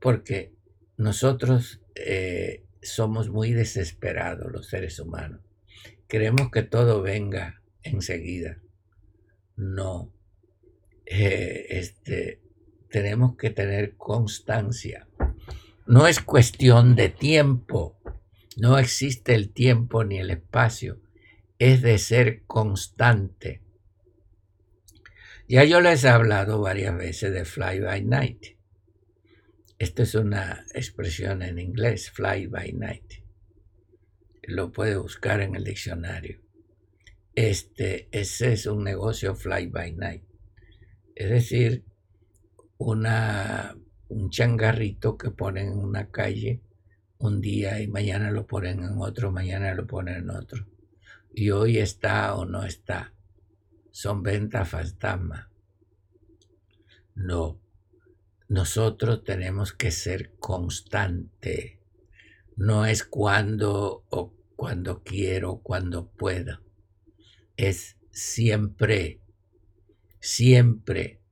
Porque 0.00 0.56
nosotros 0.96 1.80
eh, 1.94 2.64
somos 2.82 3.30
muy 3.30 3.52
desesperados 3.52 4.50
los 4.52 4.68
seres 4.68 4.98
humanos. 4.98 5.40
Queremos 6.08 6.50
que 6.50 6.62
todo 6.62 7.00
venga 7.00 7.62
enseguida. 7.82 8.58
No. 9.56 10.12
Eh, 11.06 11.66
este, 11.70 12.40
tenemos 12.90 13.36
que 13.36 13.50
tener 13.50 13.96
constancia. 13.96 15.08
No 15.86 16.06
es 16.06 16.20
cuestión 16.20 16.94
de 16.94 17.08
tiempo. 17.08 17.98
No 18.56 18.78
existe 18.78 19.34
el 19.34 19.50
tiempo 19.50 20.04
ni 20.04 20.18
el 20.18 20.30
espacio. 20.30 21.00
Es 21.58 21.82
de 21.82 21.98
ser 21.98 22.42
constante. 22.44 23.62
Ya 25.48 25.64
yo 25.64 25.80
les 25.80 26.04
he 26.04 26.08
hablado 26.08 26.60
varias 26.60 26.96
veces 26.96 27.32
de 27.32 27.44
Fly 27.44 27.80
by 27.80 28.04
Night. 28.04 28.56
Esta 29.82 30.04
es 30.04 30.14
una 30.14 30.64
expresión 30.74 31.42
en 31.42 31.58
inglés, 31.58 32.08
fly 32.08 32.46
by 32.46 32.72
night. 32.72 33.14
Lo 34.44 34.70
puede 34.70 34.96
buscar 34.96 35.40
en 35.40 35.56
el 35.56 35.64
diccionario. 35.64 36.40
Este, 37.34 38.08
ese 38.12 38.52
es 38.52 38.66
un 38.66 38.84
negocio 38.84 39.34
fly 39.34 39.66
by 39.66 39.92
night. 39.94 40.22
Es 41.16 41.30
decir, 41.30 41.84
una, 42.78 43.76
un 44.06 44.30
changarrito 44.30 45.18
que 45.18 45.32
ponen 45.32 45.72
en 45.72 45.78
una 45.78 46.12
calle 46.12 46.62
un 47.18 47.40
día 47.40 47.80
y 47.80 47.88
mañana 47.88 48.30
lo 48.30 48.46
ponen 48.46 48.84
en 48.84 48.98
otro, 48.98 49.32
mañana 49.32 49.74
lo 49.74 49.84
ponen 49.84 50.14
en 50.14 50.30
otro. 50.30 50.64
Y 51.34 51.50
hoy 51.50 51.78
está 51.78 52.36
o 52.36 52.44
no 52.44 52.62
está. 52.62 53.14
Son 53.90 54.22
ventas 54.22 54.68
fantasma. 54.68 55.50
No, 57.16 57.61
nosotros 58.52 59.24
tenemos 59.24 59.72
que 59.72 59.90
ser 59.90 60.34
constante. 60.38 61.80
No 62.54 62.84
es 62.84 63.02
cuando 63.02 64.04
o 64.10 64.34
cuando 64.56 65.02
quiero, 65.02 65.62
cuando 65.62 66.10
pueda. 66.10 66.60
Es 67.56 67.96
siempre, 68.10 69.22
siempre. 70.20 71.22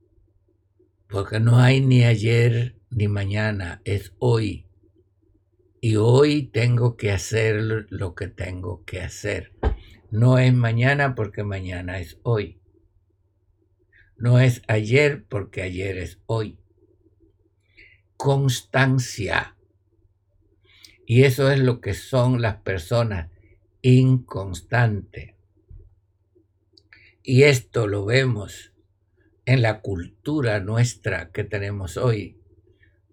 Porque 1.11 1.41
no 1.41 1.59
hay 1.59 1.83
ni 1.83 2.05
ayer 2.05 2.79
ni 2.89 3.07
mañana, 3.07 3.83
es 3.85 4.15
hoy. 4.19 4.67
Y 5.83 5.97
hoy 5.97 6.45
tengo 6.45 6.97
que 6.97 7.11
hacer 7.11 7.87
lo 7.91 8.15
que 8.15 8.29
tengo 8.29 8.83
que 8.87 9.03
hacer. 9.03 9.53
No 10.11 10.39
es 10.39 10.55
mañana 10.55 11.15
porque 11.15 11.45
mañana 11.45 12.01
es 12.01 12.19
hoy. 12.23 12.63
No 14.17 14.41
es 14.41 14.63
ayer 14.69 15.27
porque 15.29 15.61
ayer 15.61 15.99
es 15.99 16.19
hoy 16.25 16.60
constancia. 18.21 19.57
Y 21.07 21.23
eso 21.23 21.51
es 21.51 21.59
lo 21.59 21.81
que 21.81 21.95
son 21.95 22.43
las 22.43 22.57
personas 22.57 23.31
inconstantes. 23.81 25.37
Y 27.23 27.45
esto 27.45 27.87
lo 27.87 28.05
vemos 28.05 28.75
en 29.47 29.63
la 29.63 29.81
cultura 29.81 30.61
nuestra 30.61 31.31
que 31.31 31.45
tenemos 31.45 31.97
hoy 31.97 32.39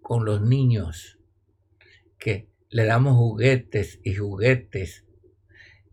con 0.01 0.25
los 0.25 0.41
niños, 0.41 1.17
que 2.19 2.49
le 2.69 2.83
damos 2.83 3.15
juguetes 3.15 4.01
y 4.03 4.13
juguetes 4.13 5.05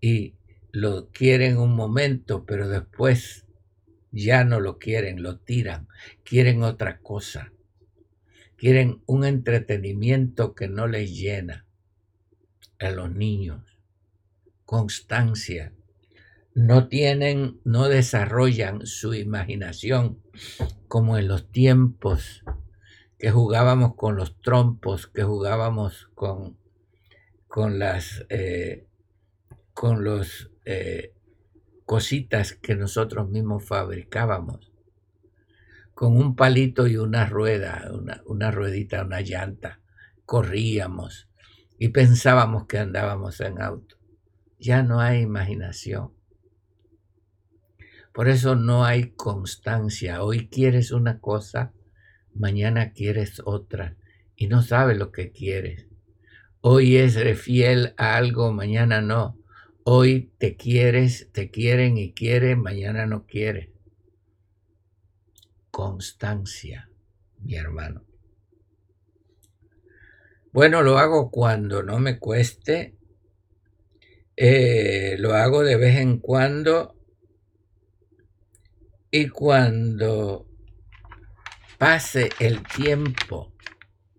y 0.00 0.34
lo 0.72 1.10
quieren 1.10 1.58
un 1.58 1.76
momento, 1.76 2.44
pero 2.46 2.68
después 2.68 3.46
ya 4.10 4.42
no 4.42 4.58
lo 4.58 4.80
quieren, 4.80 5.22
lo 5.22 5.38
tiran, 5.38 5.86
quieren 6.24 6.64
otra 6.64 6.98
cosa. 6.98 7.53
Quieren 8.64 9.02
un 9.04 9.26
entretenimiento 9.26 10.54
que 10.54 10.68
no 10.68 10.86
les 10.86 11.14
llena 11.14 11.66
a 12.78 12.88
los 12.88 13.14
niños. 13.14 13.78
Constancia. 14.64 15.74
No 16.54 16.88
tienen, 16.88 17.60
no 17.64 17.90
desarrollan 17.90 18.86
su 18.86 19.12
imaginación 19.12 20.22
como 20.88 21.18
en 21.18 21.28
los 21.28 21.52
tiempos 21.52 22.42
que 23.18 23.30
jugábamos 23.30 23.96
con 23.96 24.16
los 24.16 24.40
trompos, 24.40 25.08
que 25.08 25.24
jugábamos 25.24 26.08
con, 26.14 26.56
con 27.48 27.78
las 27.78 28.24
eh, 28.30 28.86
con 29.74 30.04
los 30.04 30.50
eh, 30.64 31.12
cositas 31.84 32.54
que 32.54 32.76
nosotros 32.76 33.28
mismos 33.28 33.62
fabricábamos 33.66 34.73
con 36.04 36.18
un 36.18 36.36
palito 36.36 36.86
y 36.86 36.98
una 36.98 37.24
rueda, 37.24 37.90
una, 38.26 38.50
ruedita, 38.50 39.02
una 39.02 39.22
llanta. 39.22 39.80
Corríamos 40.26 41.30
y 41.78 41.88
pensábamos 41.88 42.66
que 42.66 42.76
andábamos 42.76 43.40
en 43.40 43.58
auto. 43.58 43.96
Ya 44.58 44.82
no 44.82 45.00
hay 45.00 45.22
imaginación. 45.22 46.12
Por 48.12 48.28
eso 48.28 48.54
no 48.54 48.84
hay 48.84 49.12
constancia. 49.12 50.22
Hoy 50.22 50.48
quieres 50.48 50.90
una 50.92 51.20
cosa, 51.20 51.72
mañana 52.34 52.92
quieres 52.92 53.40
otra 53.42 53.96
y 54.36 54.48
no 54.48 54.60
sabes 54.60 54.98
lo 54.98 55.10
que 55.10 55.32
quieres. 55.32 55.86
Hoy 56.60 56.98
es 56.98 57.16
fiel 57.40 57.94
a 57.96 58.16
algo, 58.16 58.52
mañana 58.52 59.00
no. 59.00 59.38
Hoy 59.84 60.34
te 60.36 60.54
quieres, 60.56 61.30
te 61.32 61.50
quieren 61.50 61.96
y 61.96 62.12
quieren, 62.12 62.60
mañana 62.60 63.06
no 63.06 63.24
quiere. 63.24 63.73
Constancia, 65.74 66.88
mi 67.40 67.56
hermano. 67.56 68.04
Bueno, 70.52 70.82
lo 70.82 70.98
hago 70.98 71.32
cuando 71.32 71.82
no 71.82 71.98
me 71.98 72.20
cueste. 72.20 72.96
Eh, 74.36 75.16
lo 75.18 75.34
hago 75.34 75.64
de 75.64 75.74
vez 75.74 75.96
en 75.96 76.20
cuando. 76.20 76.94
Y 79.10 79.30
cuando 79.30 80.46
pase 81.76 82.30
el 82.38 82.62
tiempo, 82.62 83.52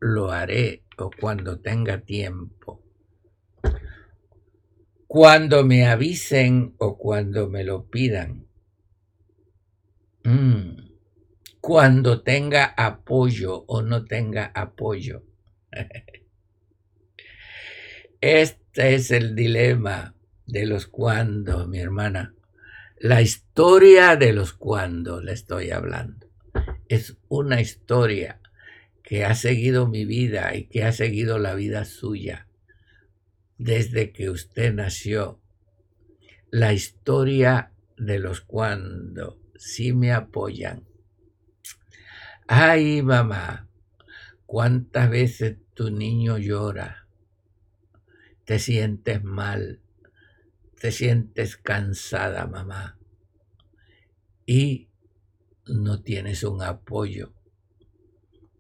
lo 0.02 0.32
haré 0.32 0.84
o 0.98 1.10
cuando 1.10 1.62
tenga 1.62 2.02
tiempo. 2.02 2.84
Cuando 5.08 5.64
me 5.64 5.88
avisen 5.88 6.76
o 6.80 6.98
cuando 6.98 7.48
me 7.48 7.64
lo 7.64 7.86
pidan. 7.86 8.46
Mm. 10.26 10.85
Cuando 11.66 12.22
tenga 12.22 12.76
apoyo 12.78 13.66
o 13.66 13.82
no 13.82 14.06
tenga 14.06 14.52
apoyo. 14.54 15.24
Este 18.22 18.94
es 18.94 19.10
el 19.10 19.34
dilema 19.34 20.14
de 20.46 20.68
los 20.68 20.86
cuando, 20.86 21.66
mi 21.66 21.80
hermana. 21.80 22.36
La 23.00 23.24
historia 23.24 24.16
de 24.16 24.32
los 24.32 24.54
cuando 24.54 25.22
le 25.22 25.34
estoy 25.34 25.72
hablando 25.72 26.30
es 26.88 27.18
una 27.30 27.60
historia 27.62 28.40
que 29.02 29.26
ha 29.26 29.34
seguido 29.34 29.88
mi 29.88 30.06
vida 30.06 30.56
y 30.56 30.66
que 30.66 30.84
ha 30.84 30.92
seguido 30.92 31.40
la 31.40 31.56
vida 31.56 31.84
suya 31.86 32.48
desde 33.58 34.12
que 34.12 34.30
usted 34.30 34.72
nació. 34.72 35.42
La 36.52 36.74
historia 36.74 37.72
de 37.98 38.20
los 38.20 38.42
cuando 38.42 39.40
sí 39.56 39.94
me 39.94 40.12
apoyan. 40.12 40.86
Ay, 42.48 43.02
mamá, 43.02 43.68
cuántas 44.46 45.10
veces 45.10 45.58
tu 45.74 45.90
niño 45.90 46.38
llora, 46.38 47.08
te 48.44 48.60
sientes 48.60 49.24
mal, 49.24 49.82
te 50.80 50.92
sientes 50.92 51.58
cansada, 51.58 52.46
mamá. 52.46 53.00
Y 54.46 54.90
no 55.66 56.04
tienes 56.04 56.44
un 56.44 56.62
apoyo 56.62 57.34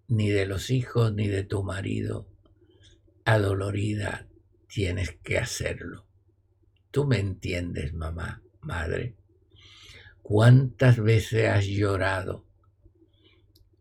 ni 0.07 0.29
de 0.29 0.47
los 0.47 0.71
hijos 0.71 1.13
ni 1.13 1.27
de 1.27 1.43
tu 1.43 1.63
marido, 1.63 2.27
adolorida, 3.23 4.27
tienes 4.67 5.11
que 5.23 5.37
hacerlo. 5.37 6.07
Tú 6.89 7.05
me 7.05 7.19
entiendes, 7.19 7.93
mamá, 7.93 8.41
madre. 8.61 9.15
¿Cuántas 10.23 10.99
veces 10.99 11.49
has 11.49 11.67
llorado? 11.67 12.44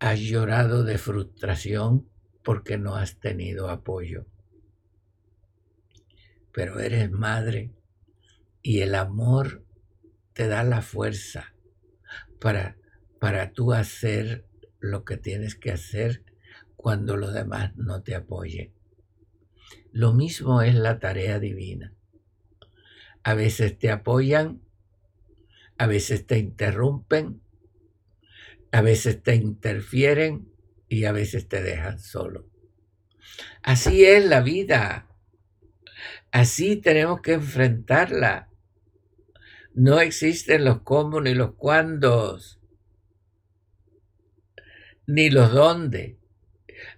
Has 0.05 0.21
llorado 0.21 0.85
de 0.85 0.99
frustración 0.99 2.07
porque 2.43 2.77
no 2.77 2.95
has 2.95 3.21
tenido 3.21 3.71
apoyo. 3.71 4.27
Pero 6.53 6.79
eres 6.79 7.11
madre 7.11 7.73
y 8.61 8.81
el 8.81 8.97
amor 8.97 9.65
te 10.35 10.47
da 10.47 10.63
la 10.63 10.83
fuerza 10.83 11.55
para 12.39 12.77
para 13.19 13.53
tú 13.53 13.73
hacer 13.73 14.47
lo 14.79 15.07
que 15.07 15.17
tienes 15.17 15.55
que 15.55 15.71
hacer 15.71 16.23
cuando 16.77 17.17
los 17.17 17.33
demás 17.33 17.75
no 17.77 18.03
te 18.03 18.15
apoyen. 18.15 18.75
Lo 19.91 20.13
mismo 20.13 20.61
es 20.61 20.75
la 20.75 20.99
tarea 20.99 21.39
divina. 21.39 21.95
A 23.23 23.33
veces 23.33 23.79
te 23.79 23.91
apoyan, 23.91 24.61
a 25.79 25.87
veces 25.87 26.27
te 26.27 26.37
interrumpen, 26.37 27.41
a 28.75 28.81
veces 28.81 29.23
te 29.23 29.37
interfieren 29.37 30.53
y 30.89 31.05
a 31.05 31.13
veces 31.13 31.47
te 31.47 31.63
dejan 31.63 32.01
solo. 32.01 32.51
Así 33.63 34.05
es 34.05 34.25
la 34.25 34.41
vida. 34.41 35.07
Así 36.33 36.75
tenemos 36.75 37.21
que 37.21 37.35
enfrentarla. 37.35 38.49
No 39.75 40.01
existen 40.01 40.65
los 40.65 40.81
cómo 40.81 41.21
ni 41.21 41.35
los 41.35 41.55
cuándos 41.55 42.59
ni 45.07 45.31
los 45.31 45.53
dónde. 45.53 46.19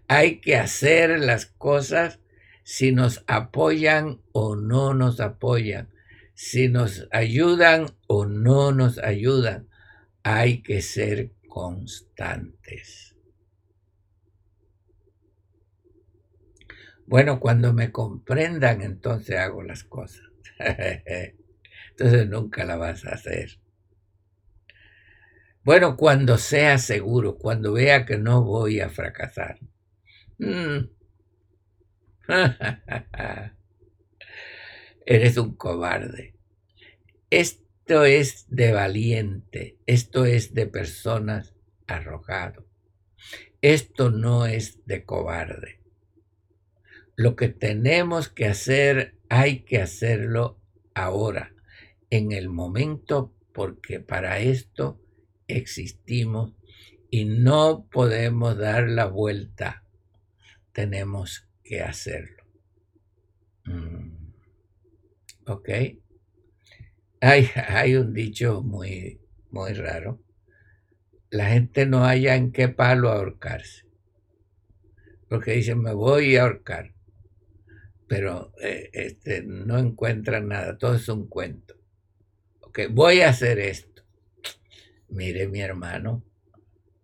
Hay 0.09 0.41
que 0.41 0.57
hacer 0.57 1.21
las 1.21 1.45
cosas 1.45 2.21
si 2.63 2.91
nos 2.91 3.23
apoyan 3.27 4.23
o 4.33 4.57
no 4.57 4.95
nos 4.95 5.21
apoyan, 5.21 5.91
si 6.33 6.69
nos 6.69 7.07
ayudan 7.13 7.85
o 8.07 8.25
no 8.25 8.73
nos 8.73 8.97
ayudan. 8.97 9.69
Hay 10.23 10.63
que 10.63 10.81
ser 10.81 11.37
constantes. 11.57 13.17
Bueno, 17.07 17.41
cuando 17.41 17.73
me 17.73 17.91
comprendan, 17.91 18.83
entonces 18.83 19.39
hago 19.39 19.63
las 19.63 19.83
cosas. 19.83 20.21
entonces 21.91 22.29
nunca 22.29 22.67
la 22.67 22.77
vas 22.77 23.07
a 23.07 23.15
hacer. 23.15 23.59
Bueno, 25.65 25.97
cuando 25.97 26.37
sea 26.37 26.77
seguro, 26.77 27.39
cuando 27.39 27.73
vea 27.73 28.05
que 28.05 28.19
no 28.19 28.45
voy 28.45 28.81
a 28.81 28.91
fracasar. 28.91 29.59
Mm. 30.37 30.91
Eres 35.07 35.39
un 35.39 35.57
cobarde. 35.57 36.35
Esto 37.89 38.05
es 38.05 38.47
de 38.49 38.73
valiente, 38.73 39.79
esto 39.87 40.25
es 40.25 40.55
de 40.55 40.67
personas 40.67 41.55
arrojado. 41.87 42.67
Esto 43.61 44.11
no 44.11 44.45
es 44.45 44.85
de 44.87 45.05
cobarde. 45.05 45.79
Lo 47.15 47.37
que 47.37 47.49
tenemos 47.49 48.29
que 48.29 48.47
hacer, 48.47 49.15
hay 49.29 49.61
que 49.61 49.81
hacerlo 49.81 50.61
ahora, 50.95 51.55
en 52.11 52.33
el 52.33 52.49
momento, 52.49 53.33
porque 53.55 54.01
para 54.01 54.41
esto 54.41 55.01
existimos 55.47 56.57
y 57.09 57.25
no 57.25 57.87
podemos 57.89 58.59
dar 58.59 58.89
la 58.89 59.07
vuelta. 59.07 59.85
Tenemos 60.73 61.49
que 61.63 61.83
hacerlo. 61.83 62.43
Mm. 63.65 64.27
Hay, 67.21 67.97
un 67.97 68.13
dicho 68.13 68.63
muy, 68.63 69.21
muy 69.51 69.73
raro. 69.73 70.23
La 71.31 71.47
gente 71.47 71.87
no 71.87 72.05
haya 72.05 72.37
en 72.37 72.53
qué 72.53 72.69
palo 72.69 73.11
ahorcarse. 73.11 73.87
Porque 75.29 75.53
dicen, 75.53 75.81
me 75.81 75.93
voy 75.93 76.37
a 76.37 76.43
ahorcar. 76.43 76.95
Pero 78.07 78.53
eh, 78.63 78.91
este, 78.93 79.43
no 79.43 79.79
encuentran 79.79 80.49
nada. 80.49 80.79
Todo 80.79 80.95
es 80.95 81.09
un 81.09 81.27
cuento. 81.27 81.75
Ok, 82.61 82.81
voy 82.91 83.23
a 83.23 83.31
hacer 83.31 83.59
esto 83.59 83.97
mire 85.09 85.49
mi 85.49 85.61
hermano, 85.61 86.25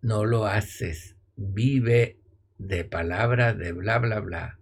no 0.01 0.25
lo 0.25 0.45
haces, 0.45 1.15
vive 1.35 2.19
de 2.57 2.83
palabra 2.83 3.53
de 3.53 3.71
bla, 3.71 3.99
bla, 3.99 4.19
bla. 4.19 4.59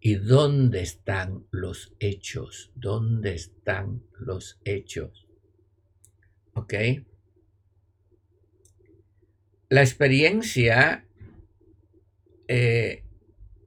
¿Y 0.00 0.14
dónde 0.16 0.82
están 0.82 1.46
los 1.50 1.94
hechos? 1.98 2.70
¿Dónde 2.74 3.34
están 3.34 4.02
los 4.18 4.60
hechos? 4.64 5.26
¿Ok? 6.52 6.74
La 9.68 9.80
experiencia 9.80 11.06
eh, 12.46 13.02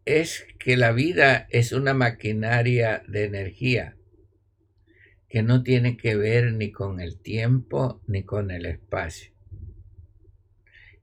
es 0.06 0.48
que 0.58 0.78
la 0.78 0.92
vida 0.92 1.48
es 1.50 1.72
una 1.74 1.94
maquinaria 1.94 3.04
de 3.08 3.26
energía 3.26 3.98
que 5.28 5.44
no 5.44 5.62
tiene 5.62 5.98
que 5.98 6.16
ver 6.16 6.54
ni 6.54 6.72
con 6.72 7.00
el 7.00 7.20
tiempo 7.20 8.02
ni 8.08 8.24
con 8.24 8.50
el 8.50 8.66
espacio. 8.66 9.32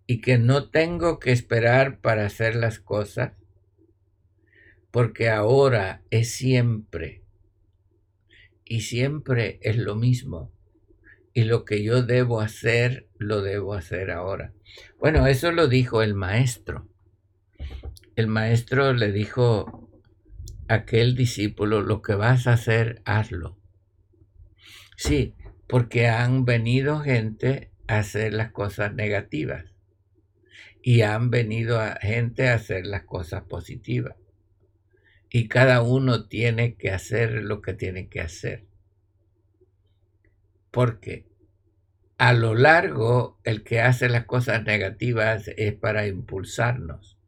Y 0.07 0.21
que 0.21 0.39
no 0.39 0.71
tengo 0.71 1.19
que 1.19 1.33
esperar 1.33 2.01
para 2.01 2.27
hacer 2.27 2.57
las 2.57 2.81
cosas, 2.81 3.33
porque 4.91 5.29
ahora 5.29 6.03
es 6.11 6.33
siempre. 6.33 7.23
Y 8.65 8.81
siempre 8.83 9.59
es 9.63 9.77
lo 9.77 9.95
mismo. 9.95 10.53
Y 11.33 11.45
lo 11.45 11.65
que 11.65 11.83
yo 11.83 12.03
debo 12.03 12.41
hacer, 12.41 13.09
lo 13.19 13.43
debo 13.43 13.75
hacer 13.75 14.11
ahora. 14.11 14.55
Bueno, 14.99 15.27
eso 15.27 15.53
lo 15.53 15.69
dijo 15.69 16.03
el 16.03 16.15
maestro. 16.15 16.89
El 18.17 18.27
maestro 18.27 18.95
le 18.95 19.13
dijo 19.13 19.91
a 20.69 20.75
aquel 20.75 21.15
discípulo, 21.15 21.83
lo 21.83 22.01
que 22.01 22.15
vas 22.15 22.47
a 22.47 22.55
hacer, 22.55 23.03
hazlo. 23.05 23.59
Sí, 24.97 25.35
porque 25.69 26.09
han 26.09 26.45
venido 26.45 27.01
gente 27.01 27.71
a 27.87 27.99
hacer 27.99 28.33
las 28.33 28.53
cosas 28.53 28.95
negativas 28.95 29.67
y 30.83 31.03
han 31.03 31.31
venido 31.31 31.81
gente 32.01 32.49
a 32.49 32.55
hacer 32.55 32.87
las 32.87 33.03
cosas 33.03 33.43
positivas. 33.43 34.17
Y 35.31 35.49
cada 35.49 35.83
uno 35.83 36.29
tiene 36.29 36.77
que 36.77 36.91
hacer 36.91 37.43
lo 37.43 37.61
que 37.61 37.75
tiene 37.75 38.09
que 38.09 38.21
hacer. 38.21 38.67
Porque 40.71 41.27
a 42.19 42.33
lo 42.33 42.55
largo 42.55 43.39
el 43.45 43.63
que 43.63 43.81
hace 43.81 44.09
las 44.09 44.25
cosas 44.25 44.65
negativas 44.65 45.49
es 45.57 45.75
para 45.75 46.07
impulsarnos 46.07 47.19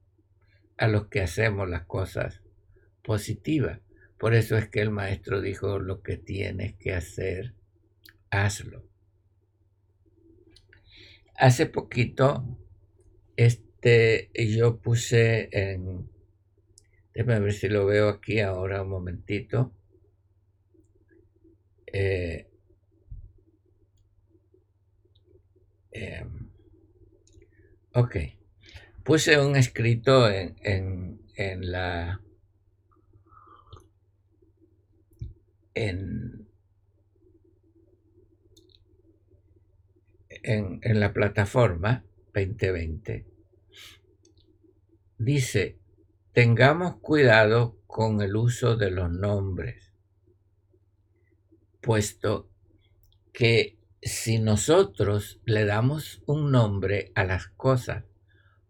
a 0.76 0.88
los 0.88 1.08
que 1.08 1.20
hacemos 1.20 1.68
las 1.68 1.84
cosas 1.84 2.40
positivas. 3.02 3.80
Por 4.18 4.34
eso 4.34 4.56
es 4.56 4.68
que 4.68 4.80
el 4.80 4.90
maestro 4.90 5.40
dijo, 5.40 5.78
lo 5.78 6.02
que 6.02 6.16
tienes 6.16 6.74
que 6.74 6.94
hacer, 6.94 7.54
hazlo. 8.30 8.84
Hace 11.34 11.66
poquito, 11.66 12.58
este, 13.36 14.30
yo 14.34 14.78
puse 14.80 15.48
en, 15.52 16.08
déjame 17.18 17.40
ver 17.40 17.52
si 17.52 17.68
lo 17.68 17.84
veo 17.84 18.08
aquí 18.08 18.38
ahora 18.38 18.82
un 18.82 18.90
momentito. 18.90 19.72
Eh, 21.92 22.46
em, 25.90 26.50
ok, 27.92 28.16
puse 29.02 29.40
un 29.40 29.56
escrito 29.56 30.30
en, 30.30 30.54
en, 30.62 31.20
en 31.34 31.72
la 31.72 32.20
en, 35.74 36.46
en, 40.44 41.00
la 41.00 41.12
plataforma 41.12 42.04
2020, 42.32 43.26
dice, 45.18 45.77
tengamos 46.32 46.96
cuidado 46.96 47.78
con 47.86 48.20
el 48.20 48.36
uso 48.36 48.76
de 48.76 48.90
los 48.90 49.10
nombres, 49.10 49.92
puesto 51.80 52.50
que 53.32 53.78
si 54.02 54.38
nosotros 54.38 55.40
le 55.44 55.64
damos 55.64 56.22
un 56.26 56.50
nombre 56.52 57.12
a 57.14 57.24
las 57.24 57.48
cosas, 57.48 58.04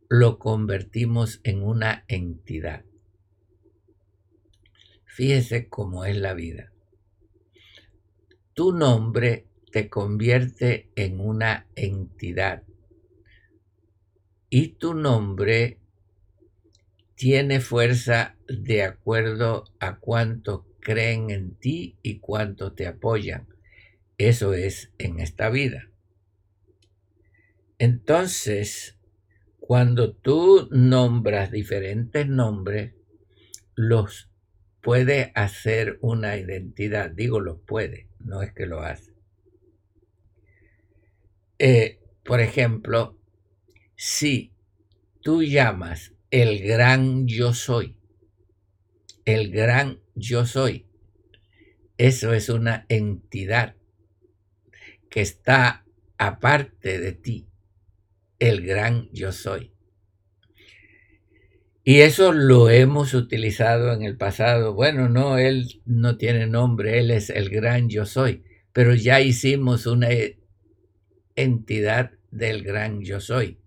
lo 0.09 0.39
convertimos 0.39 1.41
en 1.45 1.63
una 1.63 2.05
entidad. 2.09 2.85
Fíjese 5.05 5.69
cómo 5.69 6.05
es 6.05 6.17
la 6.17 6.35
vida 6.35 6.73
tu 8.59 8.73
nombre 8.73 9.47
te 9.71 9.89
convierte 9.89 10.91
en 10.97 11.21
una 11.21 11.69
entidad 11.77 12.65
y 14.51 14.71
tu 14.71 14.95
nombre 14.95 15.79
tiene 17.19 17.59
fuerza 17.59 18.37
de 18.47 18.85
acuerdo 18.85 19.65
a 19.81 19.99
cuánto 19.99 20.69
creen 20.79 21.31
en 21.31 21.57
ti 21.57 21.99
y 22.01 22.21
cuánto 22.21 22.75
te 22.75 22.87
apoyan. 22.87 23.49
Eso 24.19 24.55
es 24.55 24.93
en 24.99 25.19
esta 25.19 25.51
vida. 25.51 25.91
Entonces, 27.77 29.01
cuando 29.59 30.15
tú 30.15 30.69
nombras 30.71 31.51
diferentes 31.51 32.29
nombres, 32.29 32.95
los 33.75 34.31
puede 34.81 35.33
hacer 35.35 35.99
una 36.01 36.37
identidad. 36.37 37.11
Digo, 37.11 37.41
los 37.41 37.59
puede 37.61 38.09
no 38.21 38.43
es 38.43 38.53
que 38.53 38.67
lo 38.67 38.81
hace. 38.83 39.13
Eh, 41.59 41.99
por 42.25 42.41
ejemplo, 42.41 43.19
si 43.97 44.53
tú 45.21 45.43
llamas 45.43 46.15
el 46.31 46.61
gran 46.61 47.27
yo 47.27 47.55
soy, 47.55 47.97
el 49.25 49.51
gran 49.51 50.01
yo 50.15 50.47
soy, 50.47 50.87
eso 51.97 52.33
es 52.33 52.49
una 52.49 52.87
entidad 52.89 53.75
que 55.11 55.21
está 55.21 55.85
aparte 56.19 57.01
de 57.01 57.13
ti, 57.13 57.49
el 58.39 58.65
gran 58.65 59.09
yo 59.13 59.33
soy. 59.33 59.73
Y 61.83 62.01
eso 62.01 62.33
lo 62.33 62.69
hemos 62.69 63.15
utilizado 63.15 63.95
en 63.95 64.03
el 64.03 64.19
pasado. 64.19 64.75
Bueno, 64.75 65.09
no, 65.09 65.39
él 65.39 65.81
no 65.87 66.19
tiene 66.19 66.47
nombre, 66.47 66.99
él 66.99 67.11
es 67.11 67.31
el 67.31 67.49
gran 67.49 67.89
yo 67.89 68.05
soy, 68.05 68.45
pero 68.75 68.95
ya 68.95 69.23
hicimos 69.23 69.87
una 69.87 70.09
entidad 71.35 72.11
del 72.31 72.63
gran 72.63 73.01
yo 73.01 73.21
soy. 73.21 73.59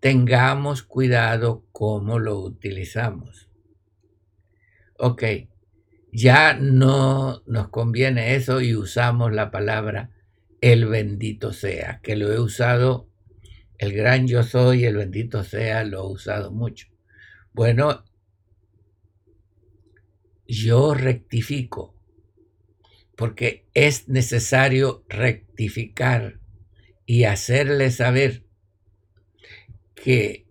Tengamos 0.00 0.82
cuidado 0.82 1.64
cómo 1.72 2.18
lo 2.18 2.38
utilizamos. 2.38 3.48
Ok, 4.98 5.22
ya 6.12 6.54
no 6.54 7.42
nos 7.46 7.68
conviene 7.68 8.34
eso 8.34 8.60
y 8.60 8.74
usamos 8.74 9.32
la 9.32 9.50
palabra 9.50 10.10
el 10.60 10.86
bendito 10.86 11.52
sea, 11.52 12.00
que 12.02 12.16
lo 12.16 12.32
he 12.32 12.40
usado, 12.40 13.08
el 13.78 13.92
gran 13.92 14.26
yo 14.26 14.42
soy, 14.42 14.84
el 14.84 14.96
bendito 14.96 15.44
sea, 15.44 15.84
lo 15.84 15.98
he 15.98 16.12
usado 16.12 16.50
mucho. 16.50 16.88
Bueno, 17.52 18.04
yo 20.46 20.94
rectifico, 20.94 21.94
porque 23.16 23.68
es 23.74 24.08
necesario 24.08 25.04
rectificar 25.08 26.40
y 27.04 27.24
hacerle 27.24 27.90
saber 27.90 28.45
que 29.96 30.46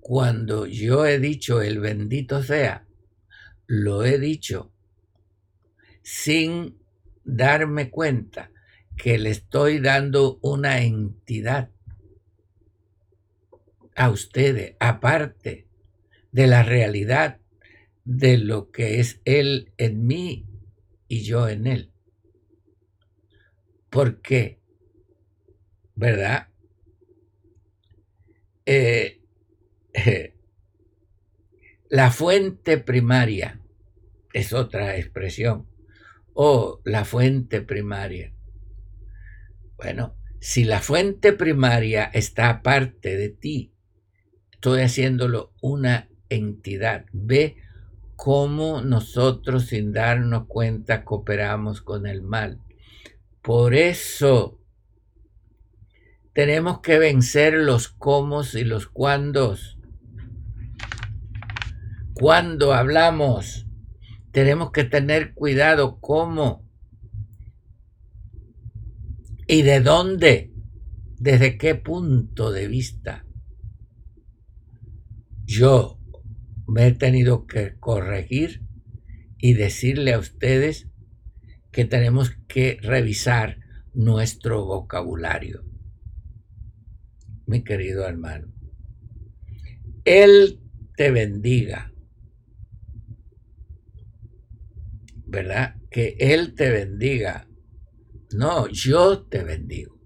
cuando 0.00 0.66
yo 0.66 1.04
he 1.04 1.18
dicho 1.18 1.60
el 1.60 1.80
bendito 1.80 2.42
sea, 2.42 2.86
lo 3.66 4.04
he 4.04 4.18
dicho 4.18 4.72
sin 6.02 6.78
darme 7.24 7.90
cuenta 7.90 8.52
que 8.96 9.18
le 9.18 9.30
estoy 9.30 9.80
dando 9.80 10.38
una 10.40 10.82
entidad 10.82 11.70
a 13.96 14.10
ustedes, 14.10 14.76
aparte 14.78 15.66
de 16.30 16.46
la 16.46 16.62
realidad 16.62 17.40
de 18.04 18.38
lo 18.38 18.70
que 18.70 19.00
es 19.00 19.20
Él 19.24 19.72
en 19.76 20.06
mí 20.06 20.46
y 21.08 21.22
yo 21.22 21.48
en 21.48 21.66
Él. 21.66 21.92
¿Por 23.90 24.20
qué? 24.22 24.60
¿Verdad? 25.96 26.48
Eh, 28.66 29.20
la 31.88 32.10
fuente 32.10 32.78
primaria 32.78 33.60
es 34.32 34.52
otra 34.52 34.96
expresión. 34.96 35.66
O 36.34 36.82
la 36.84 37.04
fuente 37.04 37.62
primaria. 37.62 38.34
Bueno, 39.78 40.16
si 40.40 40.64
la 40.64 40.80
fuente 40.80 41.32
primaria 41.32 42.04
está 42.04 42.50
aparte 42.50 43.16
de 43.16 43.30
ti, 43.30 43.72
estoy 44.52 44.82
haciéndolo 44.82 45.54
una 45.62 46.10
entidad. 46.28 47.06
Ve 47.12 47.56
cómo 48.16 48.82
nosotros 48.82 49.68
sin 49.68 49.92
darnos 49.92 50.46
cuenta 50.46 51.04
cooperamos 51.04 51.80
con 51.80 52.06
el 52.06 52.22
mal. 52.22 52.60
Por 53.40 53.74
eso 53.74 54.55
tenemos 56.36 56.80
que 56.80 56.98
vencer 56.98 57.54
los 57.54 57.88
cómo 57.88 58.42
y 58.52 58.62
los 58.62 58.88
cuándos. 58.88 59.78
Cuando 62.12 62.74
hablamos, 62.74 63.66
tenemos 64.32 64.70
que 64.70 64.84
tener 64.84 65.32
cuidado 65.32 65.98
cómo 65.98 66.68
y 69.46 69.62
de 69.62 69.80
dónde, 69.80 70.52
desde 71.16 71.56
qué 71.56 71.74
punto 71.74 72.52
de 72.52 72.68
vista. 72.68 73.24
Yo 75.46 75.98
me 76.68 76.88
he 76.88 76.92
tenido 76.92 77.46
que 77.46 77.78
corregir 77.78 78.62
y 79.38 79.54
decirle 79.54 80.12
a 80.12 80.18
ustedes 80.18 80.90
que 81.70 81.86
tenemos 81.86 82.36
que 82.46 82.76
revisar 82.82 83.56
nuestro 83.94 84.66
vocabulario. 84.66 85.64
Mi 87.46 87.62
querido 87.62 88.06
hermano, 88.06 88.52
Él 90.04 90.60
te 90.96 91.10
bendiga. 91.10 91.92
¿Verdad? 95.26 95.76
Que 95.90 96.16
Él 96.18 96.54
te 96.54 96.70
bendiga. 96.70 97.48
No, 98.34 98.68
yo 98.68 99.22
te 99.22 99.44
bendigo. 99.44 99.98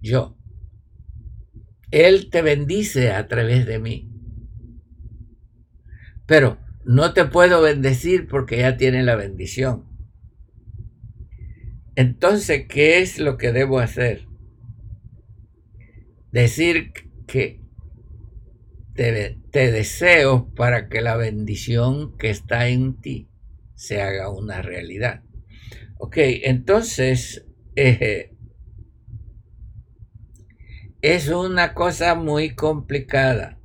Yo. 0.00 0.36
Él 1.90 2.30
te 2.30 2.42
bendice 2.42 3.10
a 3.10 3.26
través 3.26 3.66
de 3.66 3.78
mí. 3.80 4.10
Pero 6.26 6.58
no 6.84 7.12
te 7.12 7.24
puedo 7.24 7.60
bendecir 7.60 8.28
porque 8.28 8.58
ya 8.58 8.76
tiene 8.76 9.02
la 9.02 9.16
bendición. 9.16 9.86
Entonces, 11.96 12.66
¿qué 12.68 13.00
es 13.00 13.18
lo 13.18 13.36
que 13.36 13.52
debo 13.52 13.80
hacer? 13.80 14.29
Decir 16.32 16.92
que 17.26 17.60
te, 18.94 19.36
deseo 19.52 20.52
para 20.54 20.88
que 20.88 21.00
la 21.00 21.16
bendición 21.16 22.16
que 22.18 22.30
está 22.30 22.68
en 22.68 23.00
ti 23.00 23.28
se 23.74 24.02
haga 24.02 24.30
una 24.30 24.62
realidad. 24.62 25.22
Ok, 25.98 26.16
entonces 26.18 27.46
es 31.02 31.28
una 31.28 31.74
cosa 31.74 32.14
muy 32.14 32.54
complicada 32.54 33.58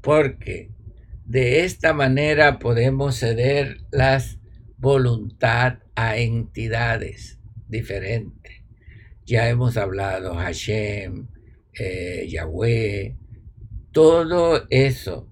porque 0.00 0.70
de 1.24 1.64
esta 1.64 1.92
manera 1.92 2.58
podemos 2.60 3.18
ceder 3.18 3.78
las 3.90 4.38
voluntad 4.78 5.80
a 5.96 6.16
entidades 6.16 7.40
diferentes. 7.66 8.65
Ya 9.26 9.48
hemos 9.48 9.76
hablado 9.76 10.34
Hashem, 10.34 11.26
eh, 11.72 12.28
Yahweh, 12.30 13.16
todo 13.90 14.66
eso, 14.70 15.28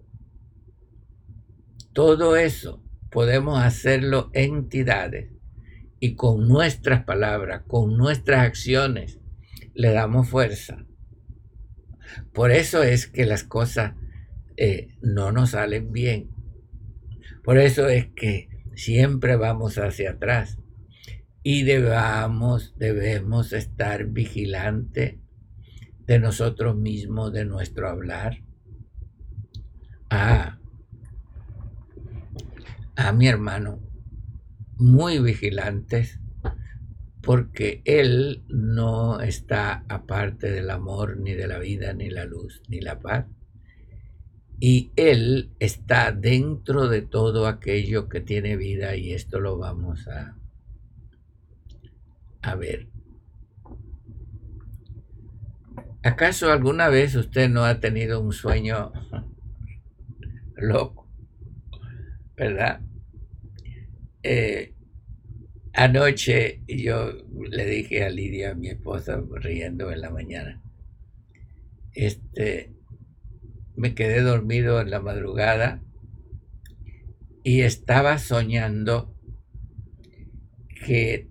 todo 1.92 2.36
eso 2.36 2.82
podemos 3.12 3.62
hacerlo 3.62 4.30
entidades 4.32 5.30
y 6.00 6.16
con 6.16 6.48
nuestras 6.48 7.04
palabras, 7.04 7.62
con 7.68 7.96
nuestras 7.96 8.40
acciones, 8.40 9.20
le 9.74 9.92
damos 9.92 10.28
fuerza. 10.28 10.84
Por 12.32 12.50
eso 12.50 12.82
es 12.82 13.06
que 13.06 13.26
las 13.26 13.44
cosas 13.44 13.94
eh, 14.56 14.88
no 15.02 15.30
nos 15.30 15.50
salen 15.50 15.92
bien. 15.92 16.30
Por 17.44 17.58
eso 17.58 17.88
es 17.88 18.08
que 18.16 18.48
siempre 18.74 19.36
vamos 19.36 19.78
hacia 19.78 20.10
atrás 20.10 20.58
y 21.44 21.62
debamos, 21.62 22.74
debemos 22.76 23.52
estar 23.52 24.06
vigilantes 24.06 25.20
de 26.06 26.18
nosotros 26.18 26.74
mismos, 26.74 27.32
de 27.32 27.44
nuestro 27.44 27.88
hablar. 27.88 28.42
Ah, 30.10 30.58
a 32.96 33.12
mi 33.12 33.28
hermano, 33.28 33.80
muy 34.76 35.20
vigilantes, 35.20 36.18
porque 37.22 37.80
él 37.84 38.42
no 38.48 39.20
está 39.20 39.84
aparte 39.88 40.50
del 40.50 40.70
amor, 40.70 41.18
ni 41.18 41.34
de 41.34 41.46
la 41.46 41.60
vida, 41.60 41.92
ni 41.92 42.10
la 42.10 42.24
luz, 42.24 42.60
ni 42.68 42.80
la 42.80 42.98
paz 42.98 43.26
y 44.60 44.92
Él 44.96 45.50
está 45.58 46.12
dentro 46.12 46.88
de 46.88 47.02
todo 47.02 47.46
aquello 47.46 48.08
que 48.08 48.20
tiene 48.20 48.56
vida 48.56 48.96
y 48.96 49.12
esto 49.12 49.40
lo 49.40 49.58
vamos 49.58 50.06
a, 50.08 50.38
a 52.46 52.54
ver. 52.54 52.88
¿Acaso 56.02 56.52
alguna 56.52 56.88
vez 56.88 57.14
usted 57.14 57.48
no 57.48 57.64
ha 57.64 57.80
tenido 57.80 58.20
un 58.20 58.32
sueño 58.32 58.92
loco? 60.56 61.08
¿Verdad? 62.36 62.80
Eh, 64.22 64.74
anoche 65.72 66.62
yo 66.68 67.12
le 67.50 67.66
dije 67.66 68.04
a 68.04 68.10
Lidia, 68.10 68.54
mi 68.54 68.68
esposa, 68.68 69.22
riendo 69.36 69.90
en 69.90 70.00
la 70.00 70.10
mañana, 70.10 70.62
este, 71.92 72.74
me 73.76 73.94
quedé 73.94 74.20
dormido 74.20 74.80
en 74.80 74.90
la 74.90 75.00
madrugada 75.00 75.82
y 77.42 77.62
estaba 77.62 78.18
soñando 78.18 79.14
que 80.84 81.28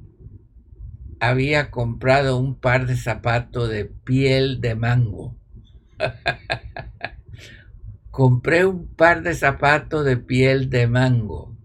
había 1.29 1.71
comprado 1.71 2.37
un 2.37 2.59
par 2.59 2.85
de 2.85 2.97
zapatos 2.97 3.69
de 3.69 3.85
piel 3.85 4.59
de 4.59 4.75
mango. 4.75 5.37
Compré 8.11 8.65
un 8.65 8.93
par 8.93 9.23
de 9.23 9.33
zapatos 9.33 10.03
de 10.03 10.17
piel 10.17 10.69
de 10.69 10.87
mango. 10.87 11.57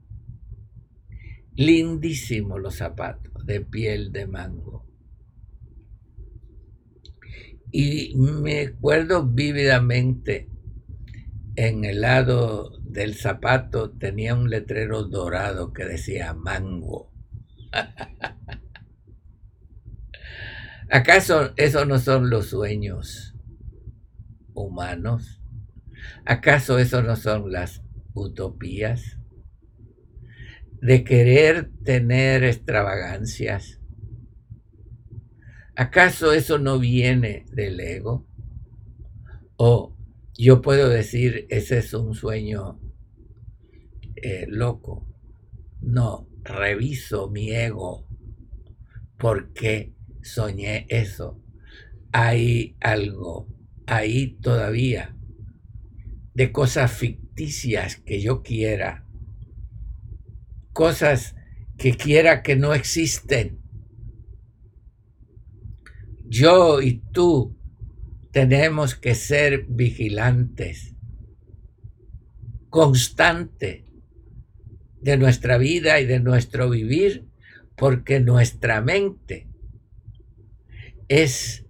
Lindísimos 1.56 2.60
los 2.60 2.76
zapatos 2.76 3.44
de 3.44 3.60
piel 3.60 4.12
de 4.12 4.28
mango. 4.28 4.86
Y 7.72 8.14
me 8.16 8.60
acuerdo 8.60 9.26
vívidamente 9.26 10.48
en 11.56 11.84
el 11.84 12.02
lado 12.02 12.78
del 12.78 13.16
zapato 13.16 13.90
tenía 13.90 14.36
un 14.36 14.50
letrero 14.50 15.02
dorado 15.02 15.72
que 15.72 15.84
decía 15.84 16.32
mango. 16.32 17.10
¿Acaso 20.90 21.52
esos 21.56 21.86
no 21.86 21.98
son 21.98 22.30
los 22.30 22.46
sueños 22.46 23.34
humanos? 24.54 25.42
¿Acaso 26.24 26.78
esos 26.78 27.04
no 27.04 27.16
son 27.16 27.52
las 27.52 27.82
utopías? 28.14 29.18
De 30.80 31.04
querer 31.04 31.70
tener 31.84 32.44
extravagancias. 32.44 33.80
¿Acaso 35.74 36.32
eso 36.32 36.58
no 36.58 36.78
viene 36.78 37.44
del 37.52 37.80
ego? 37.80 38.26
¿O 39.56 39.94
yo 40.38 40.62
puedo 40.62 40.88
decir, 40.88 41.46
ese 41.50 41.78
es 41.78 41.92
un 41.94 42.14
sueño 42.14 42.80
eh, 44.14 44.46
loco. 44.48 45.06
No, 45.80 46.28
reviso 46.44 47.28
mi 47.28 47.50
ego. 47.50 48.06
¿Por 49.16 49.52
qué 49.52 49.97
soñé 50.22 50.86
eso? 50.88 51.42
Hay 52.12 52.76
algo 52.80 53.48
ahí 53.86 54.38
todavía 54.40 55.14
de 56.34 56.52
cosas 56.52 56.92
ficticias 56.92 57.96
que 57.96 58.20
yo 58.20 58.42
quiera. 58.42 59.04
Cosas 60.72 61.34
que 61.76 61.96
quiera 61.96 62.42
que 62.42 62.54
no 62.54 62.74
existen. 62.74 63.60
Yo 66.24 66.80
y 66.80 67.02
tú 67.12 67.58
tenemos 68.30 68.94
que 68.94 69.16
ser 69.16 69.66
vigilantes, 69.68 70.94
constante 72.68 73.84
de 75.00 75.16
nuestra 75.16 75.58
vida 75.58 75.98
y 76.00 76.06
de 76.06 76.20
nuestro 76.20 76.70
vivir, 76.70 77.26
porque 77.76 78.20
nuestra 78.20 78.80
mente 78.80 79.47
es 81.08 81.66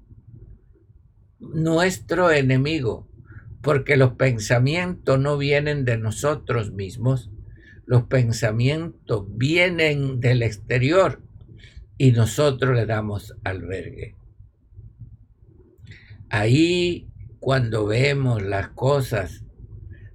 nuestro 1.38 2.30
enemigo, 2.30 3.08
porque 3.62 3.96
los 3.96 4.14
pensamientos 4.14 5.18
no 5.18 5.38
vienen 5.38 5.84
de 5.84 5.98
nosotros 5.98 6.72
mismos, 6.72 7.30
los 7.86 8.04
pensamientos 8.04 9.26
vienen 9.30 10.20
del 10.20 10.42
exterior 10.42 11.22
y 11.96 12.12
nosotros 12.12 12.76
le 12.76 12.86
damos 12.86 13.34
albergue. 13.44 14.16
Ahí 16.30 17.08
cuando 17.40 17.86
vemos 17.86 18.42
las 18.42 18.68
cosas 18.70 19.44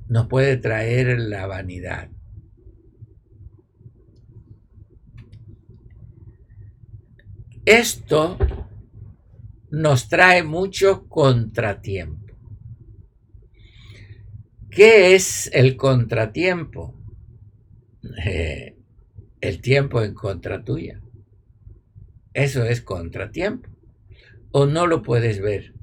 nos 0.07 0.27
puede 0.27 0.57
traer 0.57 1.19
la 1.19 1.47
vanidad. 1.47 2.09
Esto 7.65 8.37
nos 9.73 10.07
trae 10.07 10.43
mucho 10.43 11.07
contratiempo. 11.09 12.35
¿Qué 14.69 15.15
es 15.15 15.49
el 15.51 15.75
contratiempo? 15.77 16.93
Eh, 18.23 18.77
el 19.41 19.61
tiempo 19.61 20.03
en 20.03 20.13
contra 20.13 20.63
tuya. 20.63 21.01
Eso 22.35 22.63
es 22.65 22.81
contratiempo. 22.81 23.67
¿O 24.51 24.67
no 24.67 24.85
lo 24.85 25.01
puedes 25.01 25.41
ver? 25.41 25.73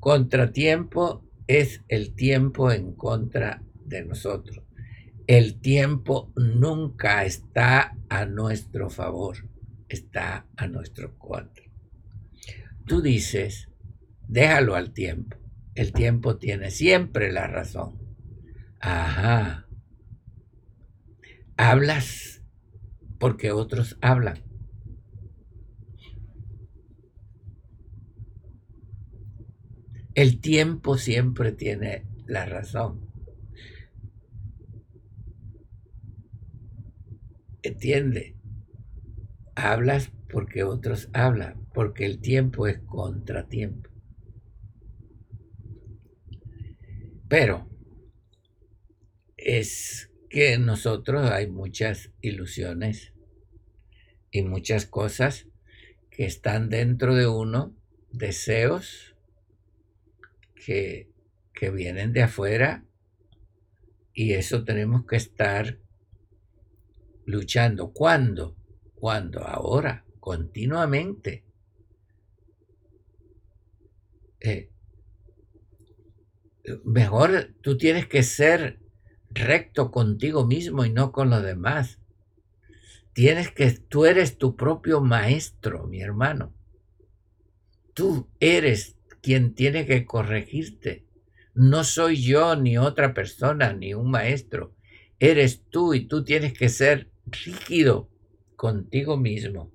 Contratiempo 0.00 1.24
es 1.46 1.82
el 1.86 2.16
tiempo 2.16 2.72
en 2.72 2.94
contra 2.94 3.62
de 3.84 4.04
nosotros. 4.04 4.64
El 5.28 5.60
tiempo 5.60 6.32
nunca 6.34 7.24
está 7.24 7.96
a 8.08 8.24
nuestro 8.24 8.90
favor, 8.90 9.36
está 9.88 10.48
a 10.56 10.66
nuestro 10.66 11.16
contra. 11.16 11.68
Tú 12.88 13.02
dices, 13.02 13.68
déjalo 14.28 14.74
al 14.74 14.94
tiempo. 14.94 15.36
El 15.74 15.92
tiempo 15.92 16.38
tiene 16.38 16.70
siempre 16.70 17.30
la 17.30 17.46
razón. 17.46 17.98
Ajá. 18.80 19.68
Hablas 21.58 22.42
porque 23.18 23.52
otros 23.52 23.98
hablan. 24.00 24.42
El 30.14 30.40
tiempo 30.40 30.96
siempre 30.96 31.52
tiene 31.52 32.06
la 32.26 32.46
razón. 32.46 33.06
¿Entiende? 37.62 38.34
Hablas 39.54 40.10
porque 40.30 40.62
otros 40.62 41.10
hablan, 41.12 41.67
porque 41.78 42.06
el 42.06 42.18
tiempo 42.18 42.66
es 42.66 42.80
contratiempo. 42.80 43.88
Pero 47.28 47.70
es 49.36 50.10
que 50.28 50.54
en 50.54 50.66
nosotros 50.66 51.30
hay 51.30 51.46
muchas 51.46 52.10
ilusiones 52.20 53.12
y 54.32 54.42
muchas 54.42 54.86
cosas 54.86 55.46
que 56.10 56.24
están 56.24 56.68
dentro 56.68 57.14
de 57.14 57.28
uno, 57.28 57.76
deseos 58.10 59.14
que, 60.56 61.08
que 61.54 61.70
vienen 61.70 62.12
de 62.12 62.24
afuera 62.24 62.84
y 64.12 64.32
eso 64.32 64.64
tenemos 64.64 65.06
que 65.06 65.14
estar 65.14 65.78
luchando. 67.24 67.92
¿Cuándo? 67.92 68.56
Cuando 68.96 69.46
ahora, 69.46 70.04
continuamente. 70.18 71.46
Eh, 74.40 74.70
mejor 76.84 77.54
tú 77.60 77.76
tienes 77.76 78.06
que 78.06 78.22
ser 78.22 78.80
recto 79.30 79.90
contigo 79.90 80.46
mismo 80.46 80.84
y 80.84 80.90
no 80.90 81.12
con 81.12 81.30
los 81.30 81.42
demás. 81.42 81.98
Tienes 83.12 83.50
que, 83.50 83.70
tú 83.72 84.06
eres 84.06 84.38
tu 84.38 84.56
propio 84.56 85.00
maestro, 85.00 85.86
mi 85.86 86.00
hermano. 86.00 86.54
Tú 87.94 88.28
eres 88.38 88.96
quien 89.22 89.54
tiene 89.54 89.86
que 89.86 90.06
corregirte. 90.06 91.04
No 91.54 91.82
soy 91.82 92.22
yo 92.22 92.54
ni 92.54 92.78
otra 92.78 93.14
persona 93.14 93.72
ni 93.72 93.92
un 93.94 94.10
maestro. 94.10 94.76
Eres 95.18 95.64
tú 95.68 95.94
y 95.94 96.06
tú 96.06 96.22
tienes 96.22 96.56
que 96.56 96.68
ser 96.68 97.10
rígido 97.26 98.08
contigo 98.54 99.16
mismo, 99.16 99.72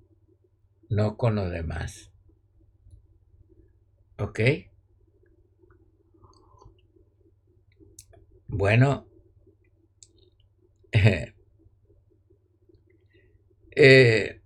no 0.90 1.18
con 1.18 1.36
los 1.36 1.52
demás. 1.52 2.13
Bueno, 8.48 9.08
eh, 13.76 14.42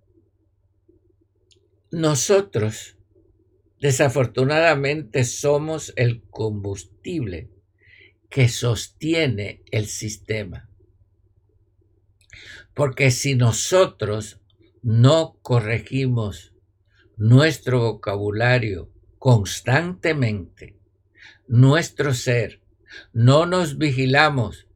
nosotros 1.90 2.96
desafortunadamente 3.80 5.24
somos 5.24 5.92
el 5.96 6.22
combustible 6.30 7.50
que 8.30 8.48
sostiene 8.48 9.62
el 9.70 9.86
sistema. 9.86 10.70
Porque 12.74 13.10
si 13.10 13.34
nosotros 13.34 14.40
no 14.82 15.38
corregimos 15.42 16.54
nuestro 17.16 17.80
vocabulario 17.80 18.90
constantemente, 19.28 20.78
nuestro 21.48 22.14
ser, 22.14 22.62
no 23.12 23.44
nos 23.44 23.76
vigilamos, 23.76 24.68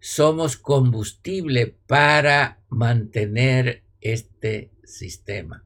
somos 0.00 0.56
combustible 0.56 1.78
para 1.86 2.64
mantener 2.68 3.84
este 4.00 4.72
sistema. 4.82 5.64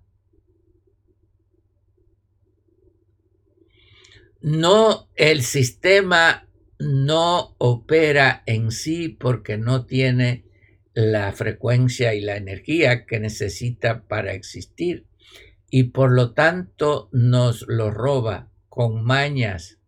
No, 4.43 5.09
el 5.15 5.43
sistema 5.43 6.47
no 6.79 7.55
opera 7.57 8.43
en 8.45 8.71
sí 8.71 9.09
porque 9.09 9.57
no 9.57 9.87
tiene 9.87 10.45
la 10.93 11.33
frecuencia 11.33 12.13
y 12.13 12.21
la 12.21 12.37
energía 12.37 13.07
que 13.07 13.19
necesita 13.19 14.07
para 14.07 14.35
existir 14.35 15.07
y 15.71 15.85
por 15.85 16.13
lo 16.13 16.33
tanto 16.33 17.09
nos 17.13 17.65
lo 17.69 17.91
roba 17.91 18.49
con 18.69 19.05
mañas 19.05 19.79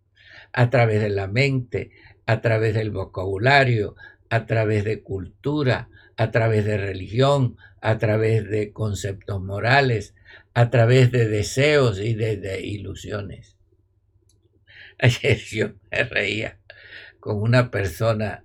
a 0.52 0.70
través 0.70 1.00
de 1.00 1.10
la 1.10 1.28
mente, 1.28 1.92
a 2.26 2.40
través 2.40 2.74
del 2.74 2.90
vocabulario, 2.90 3.94
a 4.30 4.46
través 4.46 4.84
de 4.84 5.02
cultura, 5.02 5.88
a 6.16 6.30
través 6.30 6.64
de 6.64 6.78
religión, 6.78 7.56
a 7.80 7.98
través 7.98 8.48
de 8.48 8.72
conceptos 8.72 9.40
morales, 9.40 10.14
a 10.54 10.70
través 10.70 11.12
de 11.12 11.28
deseos 11.28 12.00
y 12.00 12.14
de, 12.14 12.60
ilusiones. 12.60 13.56
Ayer 14.98 15.38
yo 15.38 15.72
me 15.90 16.02
reía 16.04 16.58
con 17.20 17.40
una 17.40 17.70
persona 17.70 18.44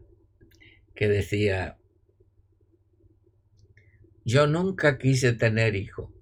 que 0.94 1.08
decía, 1.08 1.78
yo 4.24 4.46
nunca 4.46 4.98
quise 5.00 5.34
tener 5.34 5.76
hijo. 5.76 6.13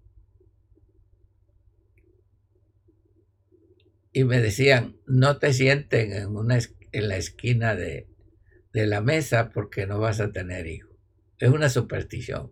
Y 4.14 4.26
me 4.26 4.42
decían, 4.42 4.98
no 5.06 5.38
te 5.38 5.54
sienten 5.54 6.14
en, 6.14 6.36
una, 6.36 6.60
en 6.92 7.08
la 7.08 7.18
esquina 7.18 7.76
de, 7.76 8.08
de 8.74 8.88
la 8.88 9.02
mesa 9.02 9.50
porque 9.50 9.86
no 9.86 10.00
vas 10.00 10.20
a 10.20 10.32
tener 10.32 10.68
hijo. 10.68 10.90
Es 11.40 11.50
una 11.50 11.70
superstición. 11.70 12.52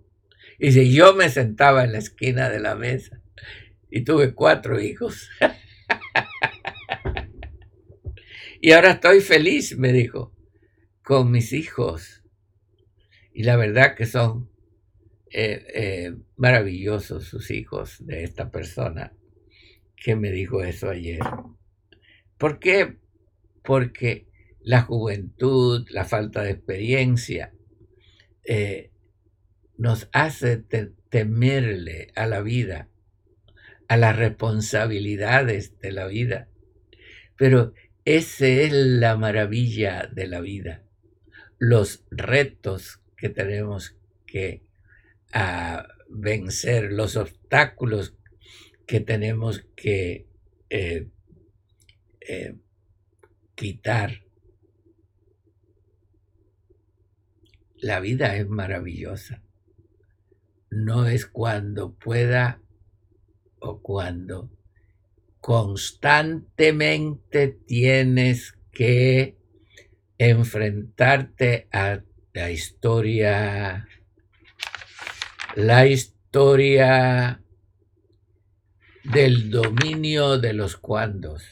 Y 0.57 0.71
si 0.71 0.93
yo 0.93 1.15
me 1.15 1.29
sentaba 1.29 1.83
en 1.83 1.91
la 1.91 1.99
esquina 1.99 2.49
de 2.49 2.59
la 2.59 2.75
mesa 2.75 3.21
y 3.89 4.03
tuve 4.03 4.33
cuatro 4.33 4.79
hijos, 4.79 5.29
y 8.61 8.71
ahora 8.71 8.91
estoy 8.91 9.21
feliz, 9.21 9.77
me 9.77 9.93
dijo, 9.93 10.35
con 11.03 11.31
mis 11.31 11.53
hijos. 11.53 12.23
Y 13.33 13.43
la 13.43 13.55
verdad 13.55 13.95
que 13.95 14.05
son 14.05 14.49
eh, 15.31 15.65
eh, 15.73 16.15
maravillosos 16.35 17.25
sus 17.25 17.51
hijos 17.51 18.05
de 18.05 18.23
esta 18.23 18.49
persona 18.49 19.13
que 19.99 20.15
me 20.15 20.31
dijo 20.31 20.63
eso 20.63 20.89
ayer. 20.89 21.19
¿Por 22.37 22.59
qué? 22.59 22.97
Porque 23.63 24.27
la 24.61 24.81
juventud, 24.81 25.85
la 25.89 26.05
falta 26.05 26.43
de 26.43 26.51
experiencia, 26.51 27.53
eh, 28.45 28.91
nos 29.77 30.09
hace 30.11 30.57
temerle 31.09 32.11
a 32.15 32.25
la 32.27 32.41
vida, 32.41 32.89
a 33.87 33.97
las 33.97 34.15
responsabilidades 34.15 35.79
de 35.79 35.91
la 35.91 36.07
vida. 36.07 36.47
Pero 37.37 37.73
esa 38.05 38.47
es 38.47 38.71
la 38.73 39.17
maravilla 39.17 40.09
de 40.11 40.27
la 40.27 40.41
vida, 40.41 40.83
los 41.57 42.03
retos 42.11 43.01
que 43.17 43.29
tenemos 43.29 43.95
que 44.25 44.63
a 45.31 45.87
vencer 46.09 46.91
los 46.91 47.15
obstáculos 47.15 48.15
que 48.89 48.99
tenemos 49.01 49.67
que 49.75 50.25
eh, 50.71 51.07
eh, 52.21 52.55
quitar. 53.53 54.23
La 57.77 57.99
vida 57.99 58.35
es 58.35 58.49
maravillosa. 58.49 59.43
No 60.71 61.05
es 61.05 61.27
cuando 61.27 61.93
pueda 61.93 62.63
o 63.59 63.79
cuando 63.79 64.49
constantemente 65.39 67.59
tienes 67.67 68.57
que 68.71 69.37
enfrentarte 70.17 71.67
a 71.71 72.01
la 72.33 72.49
historia 72.49 73.87
la 75.55 75.85
historia 75.85 77.43
del 79.11 79.49
dominio 79.49 80.37
de 80.37 80.53
los 80.53 80.77
cuandos. 80.77 81.43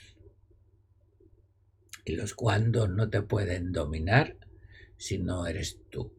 Y 2.06 2.16
los 2.16 2.36
cuandos 2.36 2.90
no 2.90 3.10
te 3.10 3.24
pueden 3.24 3.72
dominar 3.72 4.38
si 4.96 5.18
no 5.18 5.48
eres 5.48 5.80
tú. 5.90 6.14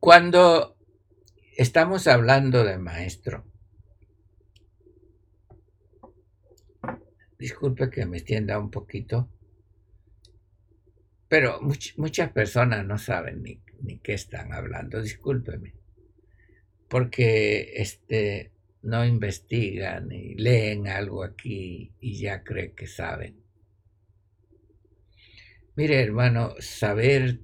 Cuando 0.00 0.76
estamos 1.56 2.08
hablando 2.08 2.64
de 2.64 2.78
maestro, 2.78 3.52
Disculpe 7.42 7.90
que 7.90 8.06
me 8.06 8.18
extienda 8.18 8.56
un 8.56 8.70
poquito, 8.70 9.28
pero 11.32 11.60
muchas 11.62 12.30
personas 12.30 12.84
no 12.84 12.98
saben 12.98 13.42
ni, 13.42 13.58
ni, 13.80 14.00
qué 14.00 14.12
están 14.12 14.52
hablando, 14.52 15.00
discúlpeme, 15.00 15.72
porque 16.90 17.72
este, 17.76 18.52
no 18.82 19.02
investigan 19.06 20.12
y 20.12 20.34
leen 20.34 20.88
algo 20.88 21.24
aquí 21.24 21.94
y 22.00 22.18
ya 22.20 22.44
creen 22.44 22.74
que 22.74 22.86
saben. 22.86 23.42
Mire, 25.74 26.02
hermano, 26.02 26.52
saber 26.58 27.40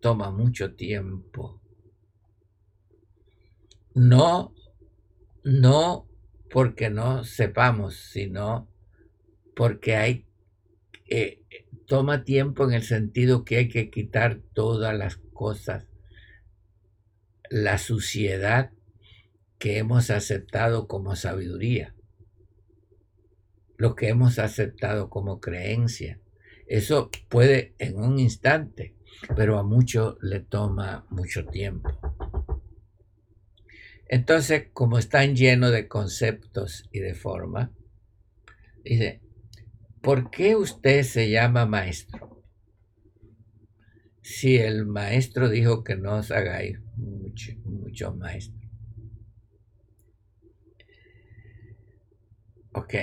toma 0.00 0.32
mucho 0.32 0.74
tiempo. 0.74 1.62
No, 3.94 4.52
no 5.44 6.08
porque 6.50 6.90
no 6.90 7.22
sepamos, 7.22 7.94
sino 7.94 8.68
porque 9.54 9.94
hay, 9.94 10.26
eh, 11.08 11.44
toma 11.88 12.22
tiempo 12.22 12.64
en 12.64 12.74
el 12.74 12.82
sentido 12.82 13.44
que 13.44 13.56
hay 13.56 13.68
que 13.68 13.90
quitar 13.90 14.40
todas 14.52 14.96
las 14.96 15.16
cosas 15.16 15.88
la 17.50 17.78
suciedad 17.78 18.72
que 19.58 19.78
hemos 19.78 20.10
aceptado 20.10 20.86
como 20.86 21.16
sabiduría, 21.16 21.94
lo 23.78 23.94
que 23.94 24.08
hemos 24.08 24.38
aceptado 24.38 25.08
como 25.08 25.40
creencia. 25.40 26.20
Eso 26.66 27.10
puede 27.30 27.74
en 27.78 27.98
un 27.98 28.18
instante, 28.18 28.94
pero 29.34 29.58
a 29.58 29.62
mucho 29.62 30.18
le 30.20 30.40
toma 30.40 31.06
mucho 31.08 31.46
tiempo. 31.46 31.98
Entonces, 34.06 34.68
como 34.74 34.98
están 34.98 35.34
llenos 35.34 35.72
de 35.72 35.88
conceptos 35.88 36.86
y 36.92 37.00
de 37.00 37.14
forma, 37.14 37.72
dice, 38.84 39.22
¿por 40.00 40.30
qué 40.30 40.56
usted 40.56 41.02
se 41.02 41.30
llama 41.30 41.66
maestro? 41.66 42.42
Si 44.22 44.56
el 44.56 44.86
maestro 44.86 45.48
dijo 45.48 45.84
que 45.84 45.96
no 45.96 46.16
os 46.16 46.30
hagáis 46.30 46.78
mucho 47.64 48.14
maestros. 48.14 48.70
Ok. 52.72 52.94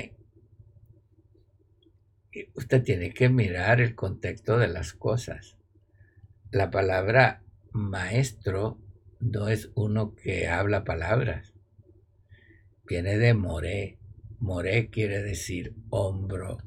Usted 2.54 2.84
tiene 2.84 3.14
que 3.14 3.30
mirar 3.30 3.82
el 3.82 3.96
contexto 3.96 4.58
de 4.58 4.68
las 4.68 4.94
cosas. 4.94 5.58
La 6.52 6.70
palabra 6.70 7.44
maestro 7.72 8.80
no 9.20 9.48
es 9.50 9.72
uno 9.76 10.16
que 10.16 10.48
habla 10.48 10.84
palabras. 10.84 11.54
Viene 12.86 13.18
de 13.18 13.34
moré. 13.34 14.00
Moré 14.40 14.90
quiere 14.90 15.24
decir 15.24 15.76
hombro. 15.90 16.58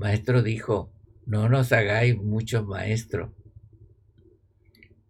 Maestro 0.00 0.42
dijo, 0.42 0.90
no 1.26 1.50
nos 1.50 1.72
hagáis 1.72 2.16
muchos 2.16 2.66
maestros, 2.66 3.32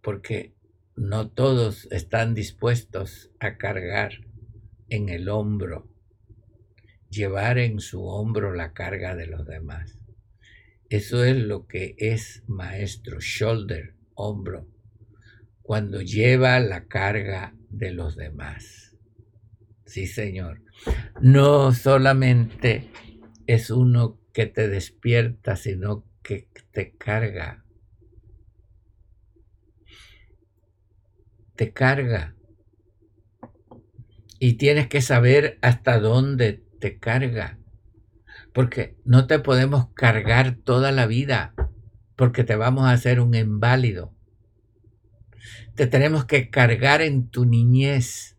porque 0.02 0.52
no 0.96 1.30
todos 1.30 1.86
están 1.92 2.34
dispuestos 2.34 3.30
a 3.38 3.56
cargar 3.56 4.14
en 4.88 5.08
el 5.08 5.28
hombro, 5.28 5.88
llevar 7.08 7.58
en 7.58 7.78
su 7.78 8.02
hombro 8.02 8.52
la 8.52 8.72
carga 8.72 9.14
de 9.14 9.28
los 9.28 9.46
demás. 9.46 9.96
Eso 10.88 11.22
es 11.22 11.36
lo 11.36 11.68
que 11.68 11.94
es 11.96 12.42
maestro, 12.48 13.20
shoulder, 13.20 13.94
hombro 14.16 14.66
cuando 15.62 16.02
lleva 16.02 16.58
la 16.58 16.86
carga 16.86 17.54
de 17.68 17.92
los 17.92 18.16
demás. 18.16 18.96
Sí, 19.86 20.08
Señor. 20.08 20.64
No 21.20 21.70
solamente 21.70 22.90
es 23.46 23.70
uno 23.70 24.19
que 24.32 24.46
te 24.46 24.68
despierta, 24.68 25.56
sino 25.56 26.04
que 26.22 26.48
te 26.72 26.96
carga. 26.96 27.64
Te 31.56 31.72
carga. 31.72 32.34
Y 34.38 34.54
tienes 34.54 34.88
que 34.88 35.02
saber 35.02 35.58
hasta 35.60 35.98
dónde 35.98 36.64
te 36.80 36.98
carga. 36.98 37.58
Porque 38.52 38.96
no 39.04 39.26
te 39.26 39.38
podemos 39.38 39.88
cargar 39.94 40.56
toda 40.56 40.92
la 40.92 41.06
vida, 41.06 41.54
porque 42.16 42.44
te 42.44 42.56
vamos 42.56 42.84
a 42.84 42.92
hacer 42.92 43.20
un 43.20 43.34
inválido 43.34 44.14
te 45.80 45.86
tenemos 45.86 46.24
que 46.26 46.50
cargar 46.50 47.00
en 47.00 47.28
tu 47.30 47.46
niñez. 47.46 48.36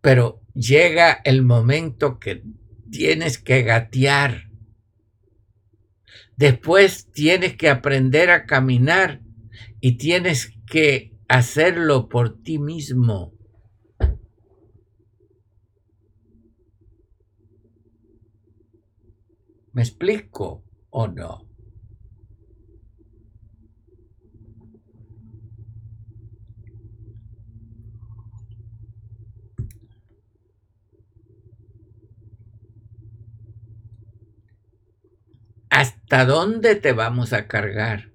Pero 0.00 0.40
llega 0.54 1.12
el 1.24 1.42
momento 1.42 2.18
que 2.18 2.42
tienes 2.90 3.38
que 3.38 3.62
gatear. 3.62 4.50
Después 6.36 7.10
tienes 7.12 7.56
que 7.56 7.68
aprender 7.68 8.30
a 8.30 8.46
caminar 8.46 9.20
y 9.80 9.98
tienes 9.98 10.52
que 10.66 11.12
hacerlo 11.28 12.08
por 12.08 12.42
ti 12.42 12.58
mismo. 12.58 13.34
¿Me 19.72 19.82
explico 19.82 20.64
o 20.90 21.06
no? 21.06 21.49
¿Hasta 35.70 36.24
dónde 36.24 36.74
te 36.74 36.92
vamos 36.92 37.32
a 37.32 37.46
cargar 37.46 38.10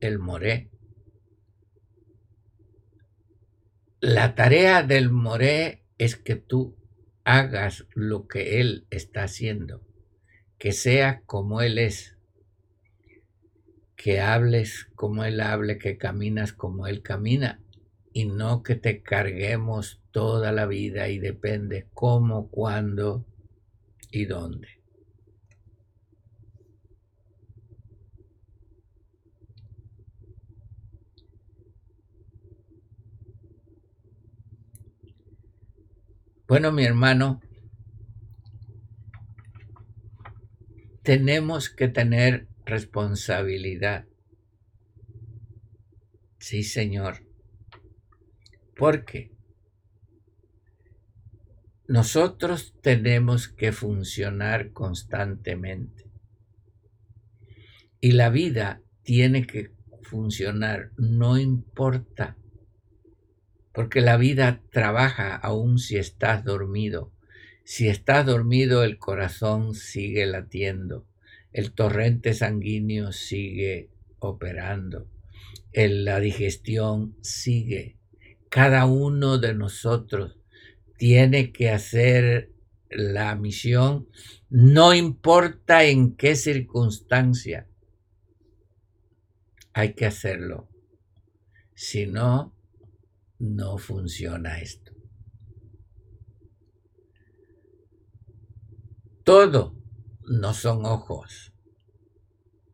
el 0.00 0.18
moré? 0.18 0.70
La 4.00 4.34
tarea 4.34 4.82
del 4.82 5.10
moré 5.10 5.84
es 5.98 6.16
que 6.16 6.34
tú 6.34 6.78
hagas 7.24 7.86
lo 7.94 8.26
que 8.26 8.60
él 8.60 8.86
está 8.88 9.24
haciendo, 9.24 9.86
que 10.56 10.72
sea 10.72 11.20
como 11.26 11.60
él 11.60 11.76
es, 11.76 12.16
que 13.94 14.22
hables 14.22 14.88
como 14.94 15.24
él 15.24 15.42
hable, 15.42 15.76
que 15.76 15.98
caminas 15.98 16.54
como 16.54 16.86
él 16.86 17.02
camina, 17.02 17.60
y 18.14 18.24
no 18.24 18.62
que 18.62 18.76
te 18.76 19.02
carguemos 19.02 20.00
toda 20.10 20.52
la 20.52 20.64
vida 20.64 21.10
y 21.10 21.18
depende 21.18 21.86
cómo, 21.92 22.48
cuándo 22.50 23.26
y 24.10 24.24
dónde. 24.24 24.77
Bueno, 36.48 36.72
mi 36.72 36.82
hermano, 36.82 37.42
tenemos 41.02 41.68
que 41.68 41.88
tener 41.88 42.48
responsabilidad. 42.64 44.06
Sí, 46.38 46.62
Señor. 46.62 47.18
Porque 48.74 49.30
nosotros 51.86 52.74
tenemos 52.80 53.48
que 53.48 53.72
funcionar 53.72 54.72
constantemente. 54.72 56.10
Y 58.00 58.12
la 58.12 58.30
vida 58.30 58.80
tiene 59.02 59.46
que 59.46 59.72
funcionar, 60.00 60.92
no 60.96 61.36
importa 61.36 62.38
porque 63.78 64.00
la 64.00 64.16
vida 64.16 64.60
trabaja 64.72 65.36
aún 65.36 65.78
si 65.78 65.98
estás 65.98 66.42
dormido. 66.42 67.12
Si 67.62 67.86
estás 67.86 68.26
dormido, 68.26 68.82
el 68.82 68.98
corazón 68.98 69.72
sigue 69.76 70.26
latiendo, 70.26 71.06
el 71.52 71.70
torrente 71.70 72.34
sanguíneo 72.34 73.12
sigue 73.12 73.88
operando, 74.18 75.06
la 75.72 76.18
digestión 76.18 77.14
sigue. 77.20 77.94
Cada 78.48 78.84
uno 78.84 79.38
de 79.38 79.54
nosotros 79.54 80.40
tiene 80.96 81.52
que 81.52 81.70
hacer 81.70 82.50
la 82.90 83.36
misión, 83.36 84.08
no 84.50 84.92
importa 84.92 85.84
en 85.84 86.16
qué 86.16 86.34
circunstancia, 86.34 87.68
hay 89.72 89.92
que 89.92 90.04
hacerlo. 90.04 90.68
Si 91.76 92.08
no, 92.08 92.57
no 93.38 93.78
funciona 93.78 94.58
esto. 94.60 94.92
Todo 99.24 99.74
no 100.22 100.54
son 100.54 100.84
ojos. 100.86 101.52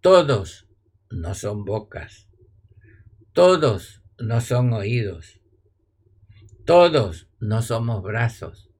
Todos 0.00 0.68
no 1.10 1.34
son 1.34 1.64
bocas. 1.64 2.28
Todos 3.32 4.02
no 4.18 4.40
son 4.40 4.72
oídos. 4.72 5.40
Todos 6.64 7.28
no 7.40 7.62
somos 7.62 8.02
brazos. 8.02 8.70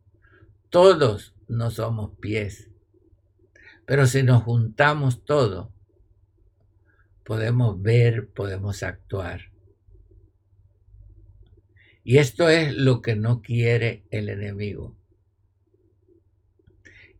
Todos 0.70 1.35
no 1.49 1.70
somos 1.70 2.16
pies. 2.18 2.70
Pero 3.87 4.07
si 4.07 4.22
nos 4.22 4.43
juntamos 4.45 5.24
todo, 5.24 5.72
podemos 7.24 7.80
ver, 7.82 8.30
podemos 8.32 8.82
actuar. 8.82 9.53
Y 12.05 12.18
esto 12.18 12.50
es 12.50 12.74
lo 12.74 13.00
que 13.00 13.16
no 13.16 13.40
quiere 13.40 14.07
el 14.11 14.28
enemigo. 14.28 14.94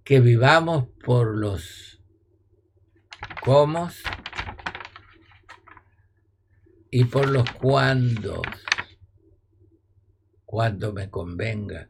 Que 0.05 0.21
vivamos 0.21 0.89
por 1.03 1.35
los 1.35 2.03
cómo 3.43 3.89
y 6.91 7.05
por 7.05 7.29
los 7.29 7.51
cuándos, 7.51 8.43
cuando 10.45 10.93
me 10.93 11.11
convenga. 11.11 11.89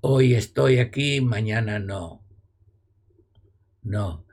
Hoy 0.00 0.34
estoy 0.34 0.78
aquí, 0.78 1.20
mañana 1.20 1.78
no. 1.78 2.24
No, 3.82 4.26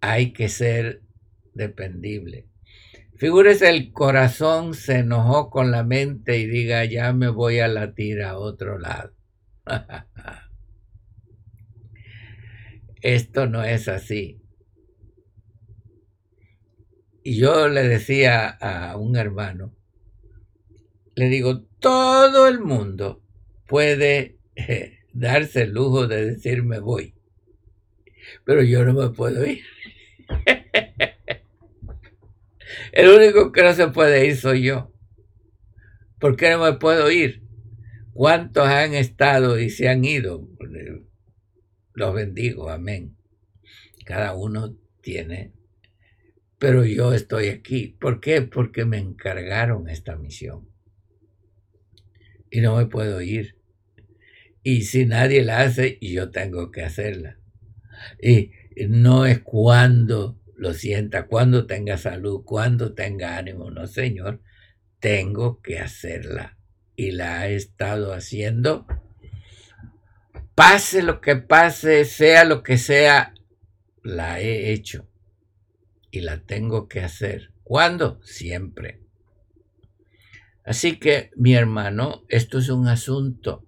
hay 0.00 0.32
que 0.32 0.48
ser 0.48 1.02
dependible. 1.54 2.48
Figúrese 3.18 3.70
el 3.70 3.92
corazón 3.92 4.74
se 4.74 4.98
enojó 4.98 5.48
con 5.48 5.70
la 5.70 5.82
mente 5.82 6.38
y 6.38 6.46
diga, 6.46 6.84
ya 6.84 7.14
me 7.14 7.28
voy 7.28 7.60
a 7.60 7.68
latir 7.68 8.22
a 8.22 8.38
otro 8.38 8.78
lado. 8.78 9.14
Esto 13.00 13.46
no 13.46 13.64
es 13.64 13.88
así. 13.88 14.42
Y 17.22 17.38
yo 17.38 17.68
le 17.68 17.88
decía 17.88 18.48
a 18.48 18.96
un 18.98 19.16
hermano, 19.16 19.74
le 21.14 21.28
digo, 21.30 21.62
todo 21.80 22.46
el 22.46 22.60
mundo 22.60 23.22
puede 23.66 24.38
eh, 24.54 24.98
darse 25.14 25.62
el 25.62 25.72
lujo 25.72 26.06
de 26.06 26.32
decir 26.32 26.62
me 26.62 26.80
voy, 26.80 27.14
pero 28.44 28.62
yo 28.62 28.84
no 28.84 28.92
me 28.92 29.08
puedo 29.08 29.46
ir. 29.46 29.62
el 32.92 33.08
único 33.08 33.52
que 33.52 33.62
no 33.62 33.72
se 33.72 33.88
puede 33.88 34.26
ir 34.26 34.36
soy 34.36 34.62
yo. 34.62 34.92
¿Por 36.18 36.36
qué 36.36 36.50
no 36.50 36.64
me 36.64 36.74
puedo 36.74 37.10
ir? 37.10 37.42
¿Cuántos 38.12 38.66
han 38.66 38.94
estado 38.94 39.58
y 39.58 39.70
se 39.70 39.88
han 39.88 40.04
ido? 40.04 40.48
Los 41.92 42.14
bendigo, 42.14 42.70
amén. 42.70 43.16
Cada 44.04 44.34
uno 44.34 44.76
tiene 45.02 45.56
pero 46.58 46.84
yo 46.84 47.12
estoy 47.12 47.48
aquí. 47.48 47.96
¿Por 48.00 48.20
qué? 48.20 48.42
Porque 48.42 48.84
me 48.84 48.98
encargaron 48.98 49.88
esta 49.88 50.16
misión. 50.16 50.68
Y 52.50 52.60
no 52.60 52.76
me 52.76 52.86
puedo 52.86 53.20
ir. 53.20 53.56
Y 54.62 54.82
si 54.82 55.06
nadie 55.06 55.44
la 55.44 55.60
hace, 55.60 55.98
yo 56.00 56.30
tengo 56.30 56.70
que 56.70 56.82
hacerla. 56.82 57.38
Y 58.22 58.50
no 58.88 59.26
es 59.26 59.40
cuando 59.40 60.40
lo 60.56 60.74
sienta, 60.74 61.26
cuando 61.26 61.66
tenga 61.66 61.98
salud, 61.98 62.42
cuando 62.44 62.94
tenga 62.94 63.36
ánimo. 63.36 63.70
No, 63.70 63.86
Señor, 63.86 64.40
tengo 65.00 65.60
que 65.60 65.78
hacerla. 65.78 66.58
Y 66.96 67.10
la 67.12 67.48
he 67.48 67.56
estado 67.56 68.12
haciendo. 68.12 68.86
Pase 70.54 71.02
lo 71.02 71.20
que 71.20 71.36
pase, 71.36 72.04
sea 72.06 72.44
lo 72.44 72.62
que 72.62 72.78
sea, 72.78 73.34
la 74.02 74.40
he 74.40 74.72
hecho 74.72 75.08
y 76.10 76.20
la 76.20 76.38
tengo 76.38 76.88
que 76.88 77.00
hacer. 77.00 77.52
¿Cuándo? 77.62 78.20
Siempre. 78.22 79.02
Así 80.64 80.98
que, 80.98 81.30
mi 81.36 81.54
hermano, 81.54 82.24
esto 82.28 82.58
es 82.58 82.70
un 82.70 82.88
asunto 82.88 83.66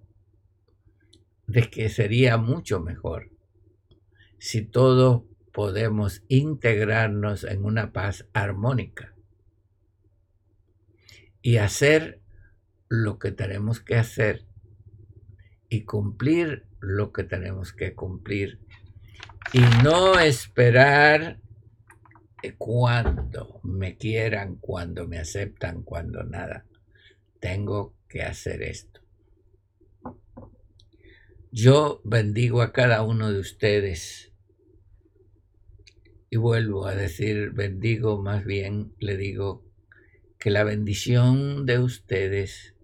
de 1.45 1.69
que 1.69 1.89
sería 1.89 2.37
mucho 2.37 2.79
mejor 2.79 3.29
si 4.39 4.63
todos 4.63 5.23
podemos 5.51 6.23
integrarnos 6.27 7.43
en 7.43 7.65
una 7.65 7.91
paz 7.91 8.27
armónica 8.33 9.15
y 11.41 11.57
hacer 11.57 12.21
lo 12.87 13.19
que 13.19 13.31
tenemos 13.31 13.79
que 13.79 13.95
hacer 13.95 14.45
y 15.69 15.83
cumplir 15.83 16.65
lo 16.79 17.11
que 17.11 17.23
tenemos 17.23 17.73
que 17.73 17.93
cumplir 17.93 18.59
y 19.53 19.61
no 19.83 20.19
esperar 20.19 21.39
cuando 22.57 23.59
me 23.63 23.97
quieran, 23.97 24.55
cuando 24.55 25.07
me 25.07 25.19
aceptan, 25.19 25.83
cuando 25.83 26.23
nada. 26.23 26.65
Tengo 27.39 27.95
que 28.07 28.23
hacer 28.23 28.63
esto. 28.63 29.01
Yo 31.51 32.01
bendigo 32.03 32.61
a 32.61 32.71
cada 32.71 33.03
uno 33.03 33.31
de 33.31 33.39
ustedes 33.39 34.28
y 36.29 36.37
vuelvo 36.37 36.85
a 36.85 36.95
decir, 36.95 37.51
bendigo 37.51 38.21
más 38.21 38.45
bien, 38.45 38.93
le 38.99 39.17
digo 39.17 39.65
que 40.37 40.51
la 40.51 40.63
bendición 40.63 41.65
de 41.65 41.79
ustedes 41.79 42.75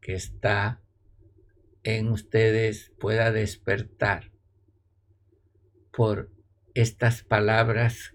que 0.00 0.14
está 0.14 0.80
en 1.82 2.08
ustedes 2.08 2.92
pueda 2.98 3.30
despertar 3.30 4.32
por 5.92 6.30
estas 6.74 7.22
palabras 7.22 8.14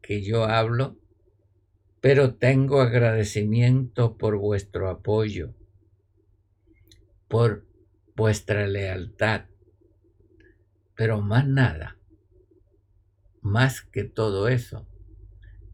que 0.00 0.22
yo 0.22 0.44
hablo, 0.44 0.98
pero 2.00 2.34
tengo 2.34 2.80
agradecimiento 2.80 4.16
por 4.16 4.36
vuestro 4.36 4.88
apoyo, 4.88 5.54
por 7.28 7.66
vuestra 8.14 8.66
lealtad, 8.68 9.46
pero 10.94 11.20
más 11.20 11.46
nada, 11.46 11.98
más 13.44 13.82
que 13.82 14.04
todo 14.04 14.48
eso, 14.48 14.88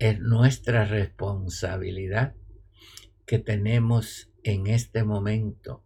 es 0.01 0.19
nuestra 0.19 0.85
responsabilidad 0.85 2.35
que 3.27 3.39
tenemos 3.39 4.29
en 4.43 4.67
este 4.67 5.05
momento, 5.05 5.85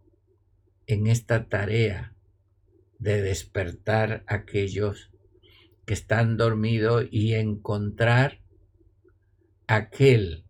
en 0.87 1.05
esta 1.05 1.47
tarea 1.47 2.15
de 2.97 3.21
despertar 3.21 4.23
a 4.25 4.35
aquellos 4.35 5.11
que 5.85 5.93
están 5.93 6.37
dormidos 6.37 7.05
y 7.11 7.35
encontrar 7.35 8.41
aquel 9.67 10.43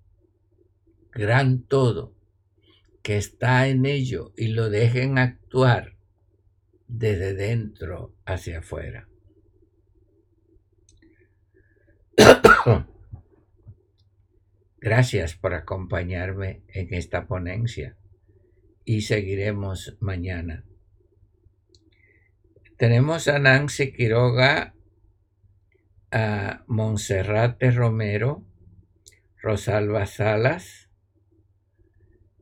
gran 1.12 1.64
todo 1.64 2.16
que 3.02 3.18
está 3.18 3.68
en 3.68 3.86
ello 3.86 4.32
y 4.38 4.48
lo 4.48 4.70
dejen 4.70 5.18
actuar 5.18 5.98
desde 6.88 7.34
dentro 7.34 8.16
hacia 8.26 8.60
afuera. 8.60 9.10
Gracias 14.80 15.36
por 15.36 15.54
acompañarme 15.54 16.64
en 16.68 16.94
esta 16.94 17.28
ponencia 17.28 17.98
y 18.84 19.02
seguiremos 19.02 19.98
mañana. 20.00 20.64
Tenemos 22.78 23.28
a 23.28 23.40
Nancy 23.40 23.92
Quiroga 23.94 24.74
a 26.12 26.64
Monserrate 26.68 27.72
Romero, 27.72 28.46
Rosalba 29.42 30.06
Salas, 30.06 30.90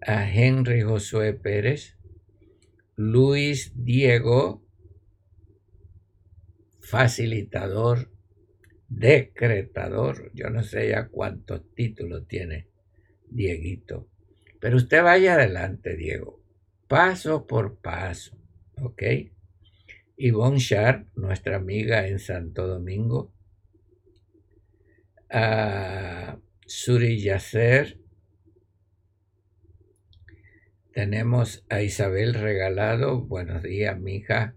a 0.02 0.30
Henry 0.30 0.82
Josué 0.82 1.34
Pérez, 1.34 1.98
Luis 2.96 3.72
Diego, 3.76 4.64
facilitador, 6.82 8.12
decretador, 8.98 10.32
yo 10.34 10.50
no 10.50 10.64
sé 10.64 10.89
ya 10.89 11.08
cuántos 11.08 11.74
títulos 11.74 12.28
tiene 12.28 12.68
Dieguito, 13.28 14.08
pero 14.60 14.78
usted 14.78 15.04
vaya 15.04 15.34
adelante, 15.34 15.96
Diego, 15.96 16.41
paso 16.88 17.48
por 17.48 17.78
paso, 17.78 18.38
¿ok? 18.82 19.04
Yvonne 20.16 20.60
Sharp, 20.60 21.08
nuestra 21.16 21.58
amiga 21.58 22.08
en 22.08 22.20
Santo 22.20 22.68
Domingo, 22.68 23.34
a 25.30 26.38
Suri 26.66 27.20
Yacer. 27.20 28.00
Tenemos 30.94 31.66
a 31.70 31.82
Isabel 31.82 32.36
Regalado, 32.36 33.22
buenos 33.22 33.64
días, 33.64 34.00
mija. 34.00 34.56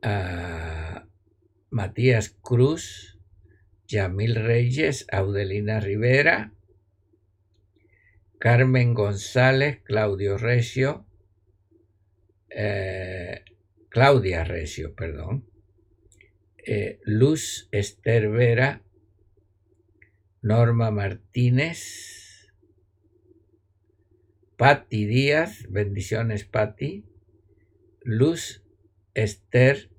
A 0.00 0.75
Matías 1.76 2.30
Cruz, 2.30 3.18
Yamil 3.86 4.34
Reyes, 4.34 5.06
Audelina 5.12 5.78
Rivera, 5.78 6.54
Carmen 8.38 8.94
González, 8.94 9.82
Claudio 9.82 10.38
Recio, 10.38 11.04
eh, 12.48 13.44
Claudia 13.90 14.42
Recio, 14.44 14.94
perdón, 14.94 15.44
eh, 16.56 16.98
Luz 17.04 17.68
Esther 17.72 18.30
Vera, 18.30 18.80
Norma 20.40 20.90
Martínez, 20.90 22.54
Patti 24.56 25.04
Díaz, 25.04 25.66
bendiciones 25.68 26.46
Patti, 26.46 27.04
Luz 28.00 28.64
Esther 29.12 29.90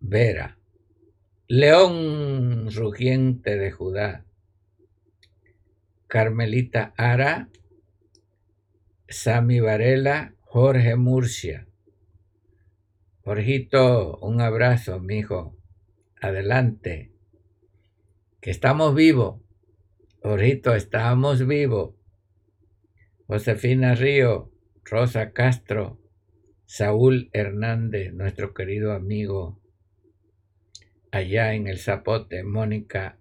Vera, 0.00 0.58
León 1.46 2.70
Rugiente 2.70 3.56
de 3.56 3.70
Judá, 3.70 4.24
Carmelita 6.06 6.94
Ara, 6.96 7.48
Sami 9.08 9.60
Varela, 9.60 10.34
Jorge 10.42 10.96
Murcia. 10.96 11.66
Jorgito, 13.22 14.16
un 14.18 14.40
abrazo, 14.40 15.00
mijo 15.00 15.56
adelante, 16.20 17.12
que 18.40 18.50
estamos 18.50 18.94
vivos. 18.94 19.40
Jorito, 20.22 20.74
estamos 20.74 21.46
vivos. 21.46 21.94
Josefina 23.26 23.94
Río, 23.94 24.50
Rosa 24.84 25.32
Castro, 25.32 26.00
Saúl 26.64 27.30
Hernández, 27.32 28.12
nuestro 28.14 28.54
querido 28.54 28.92
amigo. 28.92 29.60
Allá 31.10 31.54
en 31.54 31.66
el 31.66 31.78
Zapote, 31.78 32.42
Mónica 32.44 33.18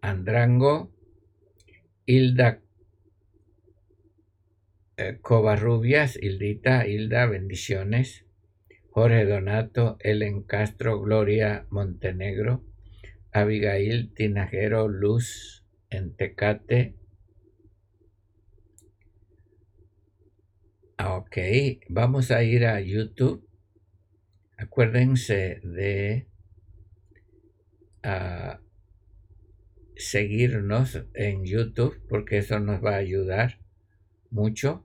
Andrango, 0.00 0.92
Hilda 2.06 2.60
eh, 4.96 5.18
Covarrubias, 5.20 6.16
Hildita, 6.16 6.86
Hilda, 6.86 7.26
bendiciones. 7.26 8.26
Jorge 8.94 9.24
Donato, 9.24 9.96
Ellen 10.00 10.42
Castro, 10.42 11.00
Gloria 11.00 11.66
Montenegro, 11.70 12.62
Abigail 13.32 14.12
Tinajero, 14.12 14.86
Luz 14.86 15.64
Entecate. 15.88 16.94
Ah, 20.98 21.16
ok, 21.16 21.38
vamos 21.88 22.30
a 22.30 22.42
ir 22.42 22.66
a 22.66 22.82
YouTube. 22.82 23.48
Acuérdense 24.58 25.60
de 25.64 26.26
ah, 28.02 28.60
seguirnos 29.96 31.04
en 31.14 31.44
YouTube 31.44 32.00
porque 32.08 32.38
eso 32.38 32.58
nos 32.60 32.84
va 32.84 32.94
a 32.94 32.98
ayudar 32.98 33.58
mucho. 34.30 34.84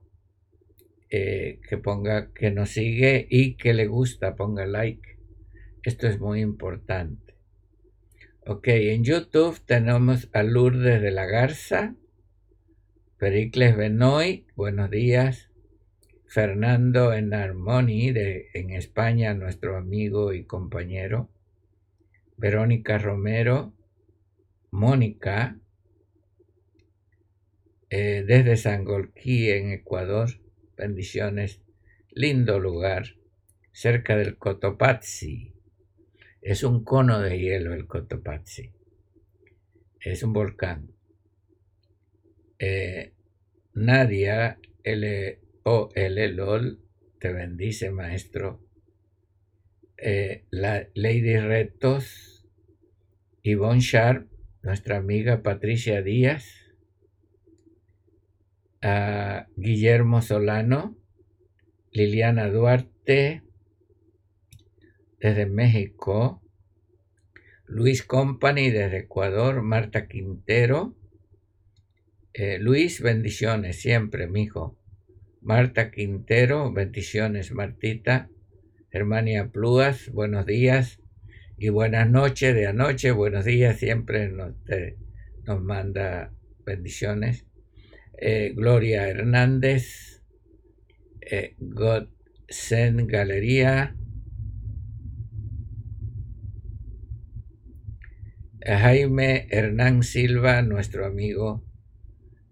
Eh, 1.10 1.62
que 1.70 1.78
ponga 1.78 2.34
que 2.34 2.52
nos 2.52 2.72
sigue 2.72 3.28
y 3.30 3.56
que 3.56 3.74
le 3.74 3.88
gusta, 3.88 4.36
ponga 4.36 4.66
like. 4.66 5.18
Esto 5.84 6.08
es 6.08 6.20
muy 6.20 6.42
importante. 6.42 7.36
Ok, 8.46 8.68
en 8.68 9.04
YouTube 9.04 9.60
tenemos 9.66 10.30
a 10.34 10.44
Lourdes 10.44 11.02
de 11.02 11.12
la 11.12 11.26
Garza, 11.26 11.96
Pericles 13.18 13.76
Benoy, 13.76 14.46
buenos 14.56 14.92
días. 14.92 15.50
Fernando 16.28 17.14
en 17.14 17.34
Armoni, 17.34 18.12
de, 18.12 18.50
en 18.54 18.72
España, 18.72 19.34
nuestro 19.34 19.78
amigo 19.78 20.34
y 20.34 20.44
compañero. 20.44 21.30
Verónica 22.38 23.00
Romero, 23.00 23.74
Mónica, 24.70 25.60
eh, 27.90 28.24
desde 28.28 28.58
Sangolquí, 28.58 29.50
en 29.50 29.72
Ecuador. 29.72 30.30
Bendiciones. 30.78 31.64
Lindo 32.12 32.60
lugar, 32.60 33.16
cerca 33.72 34.16
del 34.16 34.38
Cotopaxi. 34.38 35.54
Es 36.42 36.64
un 36.64 36.84
cono 36.84 37.20
de 37.20 37.40
hielo 37.40 37.74
el 37.74 37.88
Cotopaxi. 37.88 38.72
Es 40.00 40.22
un 40.22 40.34
volcán. 40.34 40.92
Eh, 42.60 43.14
Nadia, 43.74 44.60
L 44.84 45.40
O 45.64 45.90
L 45.96 46.28
LOL, 46.34 46.84
te 47.20 47.34
bendice, 47.34 47.90
maestro. 47.90 48.67
Eh, 49.98 50.46
la 50.52 50.88
Lady 50.94 51.38
Retos, 51.38 52.46
Yvonne 53.44 53.82
Sharp, 53.82 54.30
nuestra 54.62 54.98
amiga 54.98 55.42
Patricia 55.42 56.02
Díaz, 56.02 56.46
Guillermo 59.56 60.22
Solano, 60.22 60.98
Liliana 61.92 62.48
Duarte, 62.50 63.44
desde 65.20 65.46
México, 65.46 66.42
Luis 67.66 68.04
Company 68.04 68.70
desde 68.70 69.00
Ecuador, 69.00 69.62
Marta 69.62 70.08
Quintero, 70.08 70.96
eh, 72.34 72.60
Luis, 72.60 73.02
bendiciones 73.02 73.82
siempre, 73.82 74.28
mijo. 74.28 74.78
Marta 75.42 75.90
Quintero, 75.90 76.72
bendiciones, 76.72 77.52
Martita. 77.52 78.30
Germania 78.90 79.50
Plúas, 79.52 80.10
buenos 80.14 80.46
días 80.46 81.02
y 81.58 81.70
buenas 81.70 82.10
noches 82.10 82.56
de 82.56 82.68
anoche, 82.68 83.12
buenos 83.12 83.44
días, 83.44 83.78
siempre 83.78 84.30
nos, 84.30 84.54
nos 85.44 85.62
manda 85.62 86.32
bendiciones. 86.66 87.46
Eh, 88.18 88.54
Gloria 88.56 89.10
Hernández, 89.10 90.24
eh, 91.20 91.56
Godsen 91.60 93.08
Galería, 93.08 93.96
Jaime 98.62 99.48
Hernán 99.50 100.04
Silva, 100.04 100.62
nuestro 100.62 101.06
amigo, 101.06 101.66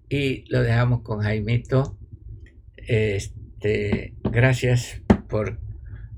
y 0.10 0.44
lo 0.52 0.62
dejamos 0.64 1.02
con 1.02 1.22
Jaimito. 1.22 1.98
Este, 2.76 4.14
gracias 4.22 5.02
por 5.30 5.64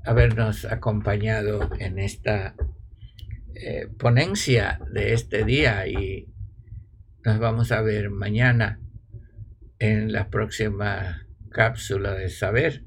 habernos 0.08 0.64
acompañado 0.64 1.68
en 1.78 1.98
esta 1.98 2.54
eh, 3.54 3.88
ponencia 3.98 4.80
de 4.90 5.12
este 5.12 5.44
día 5.44 5.86
y 5.86 6.32
nos 7.26 7.38
vamos 7.38 7.72
a 7.72 7.82
ver 7.82 8.08
mañana 8.08 8.80
en 9.78 10.10
la 10.10 10.30
próxima 10.30 11.26
cápsula 11.50 12.14
de 12.14 12.30
saber 12.30 12.84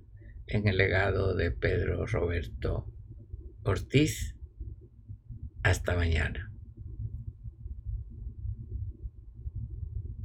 en 0.48 0.68
el 0.68 0.78
legado 0.78 1.36
de 1.36 1.52
Pedro 1.52 2.08
Roberto 2.08 2.88
Ortiz. 3.62 4.36
Hasta 5.62 5.96
mañana. 5.96 6.51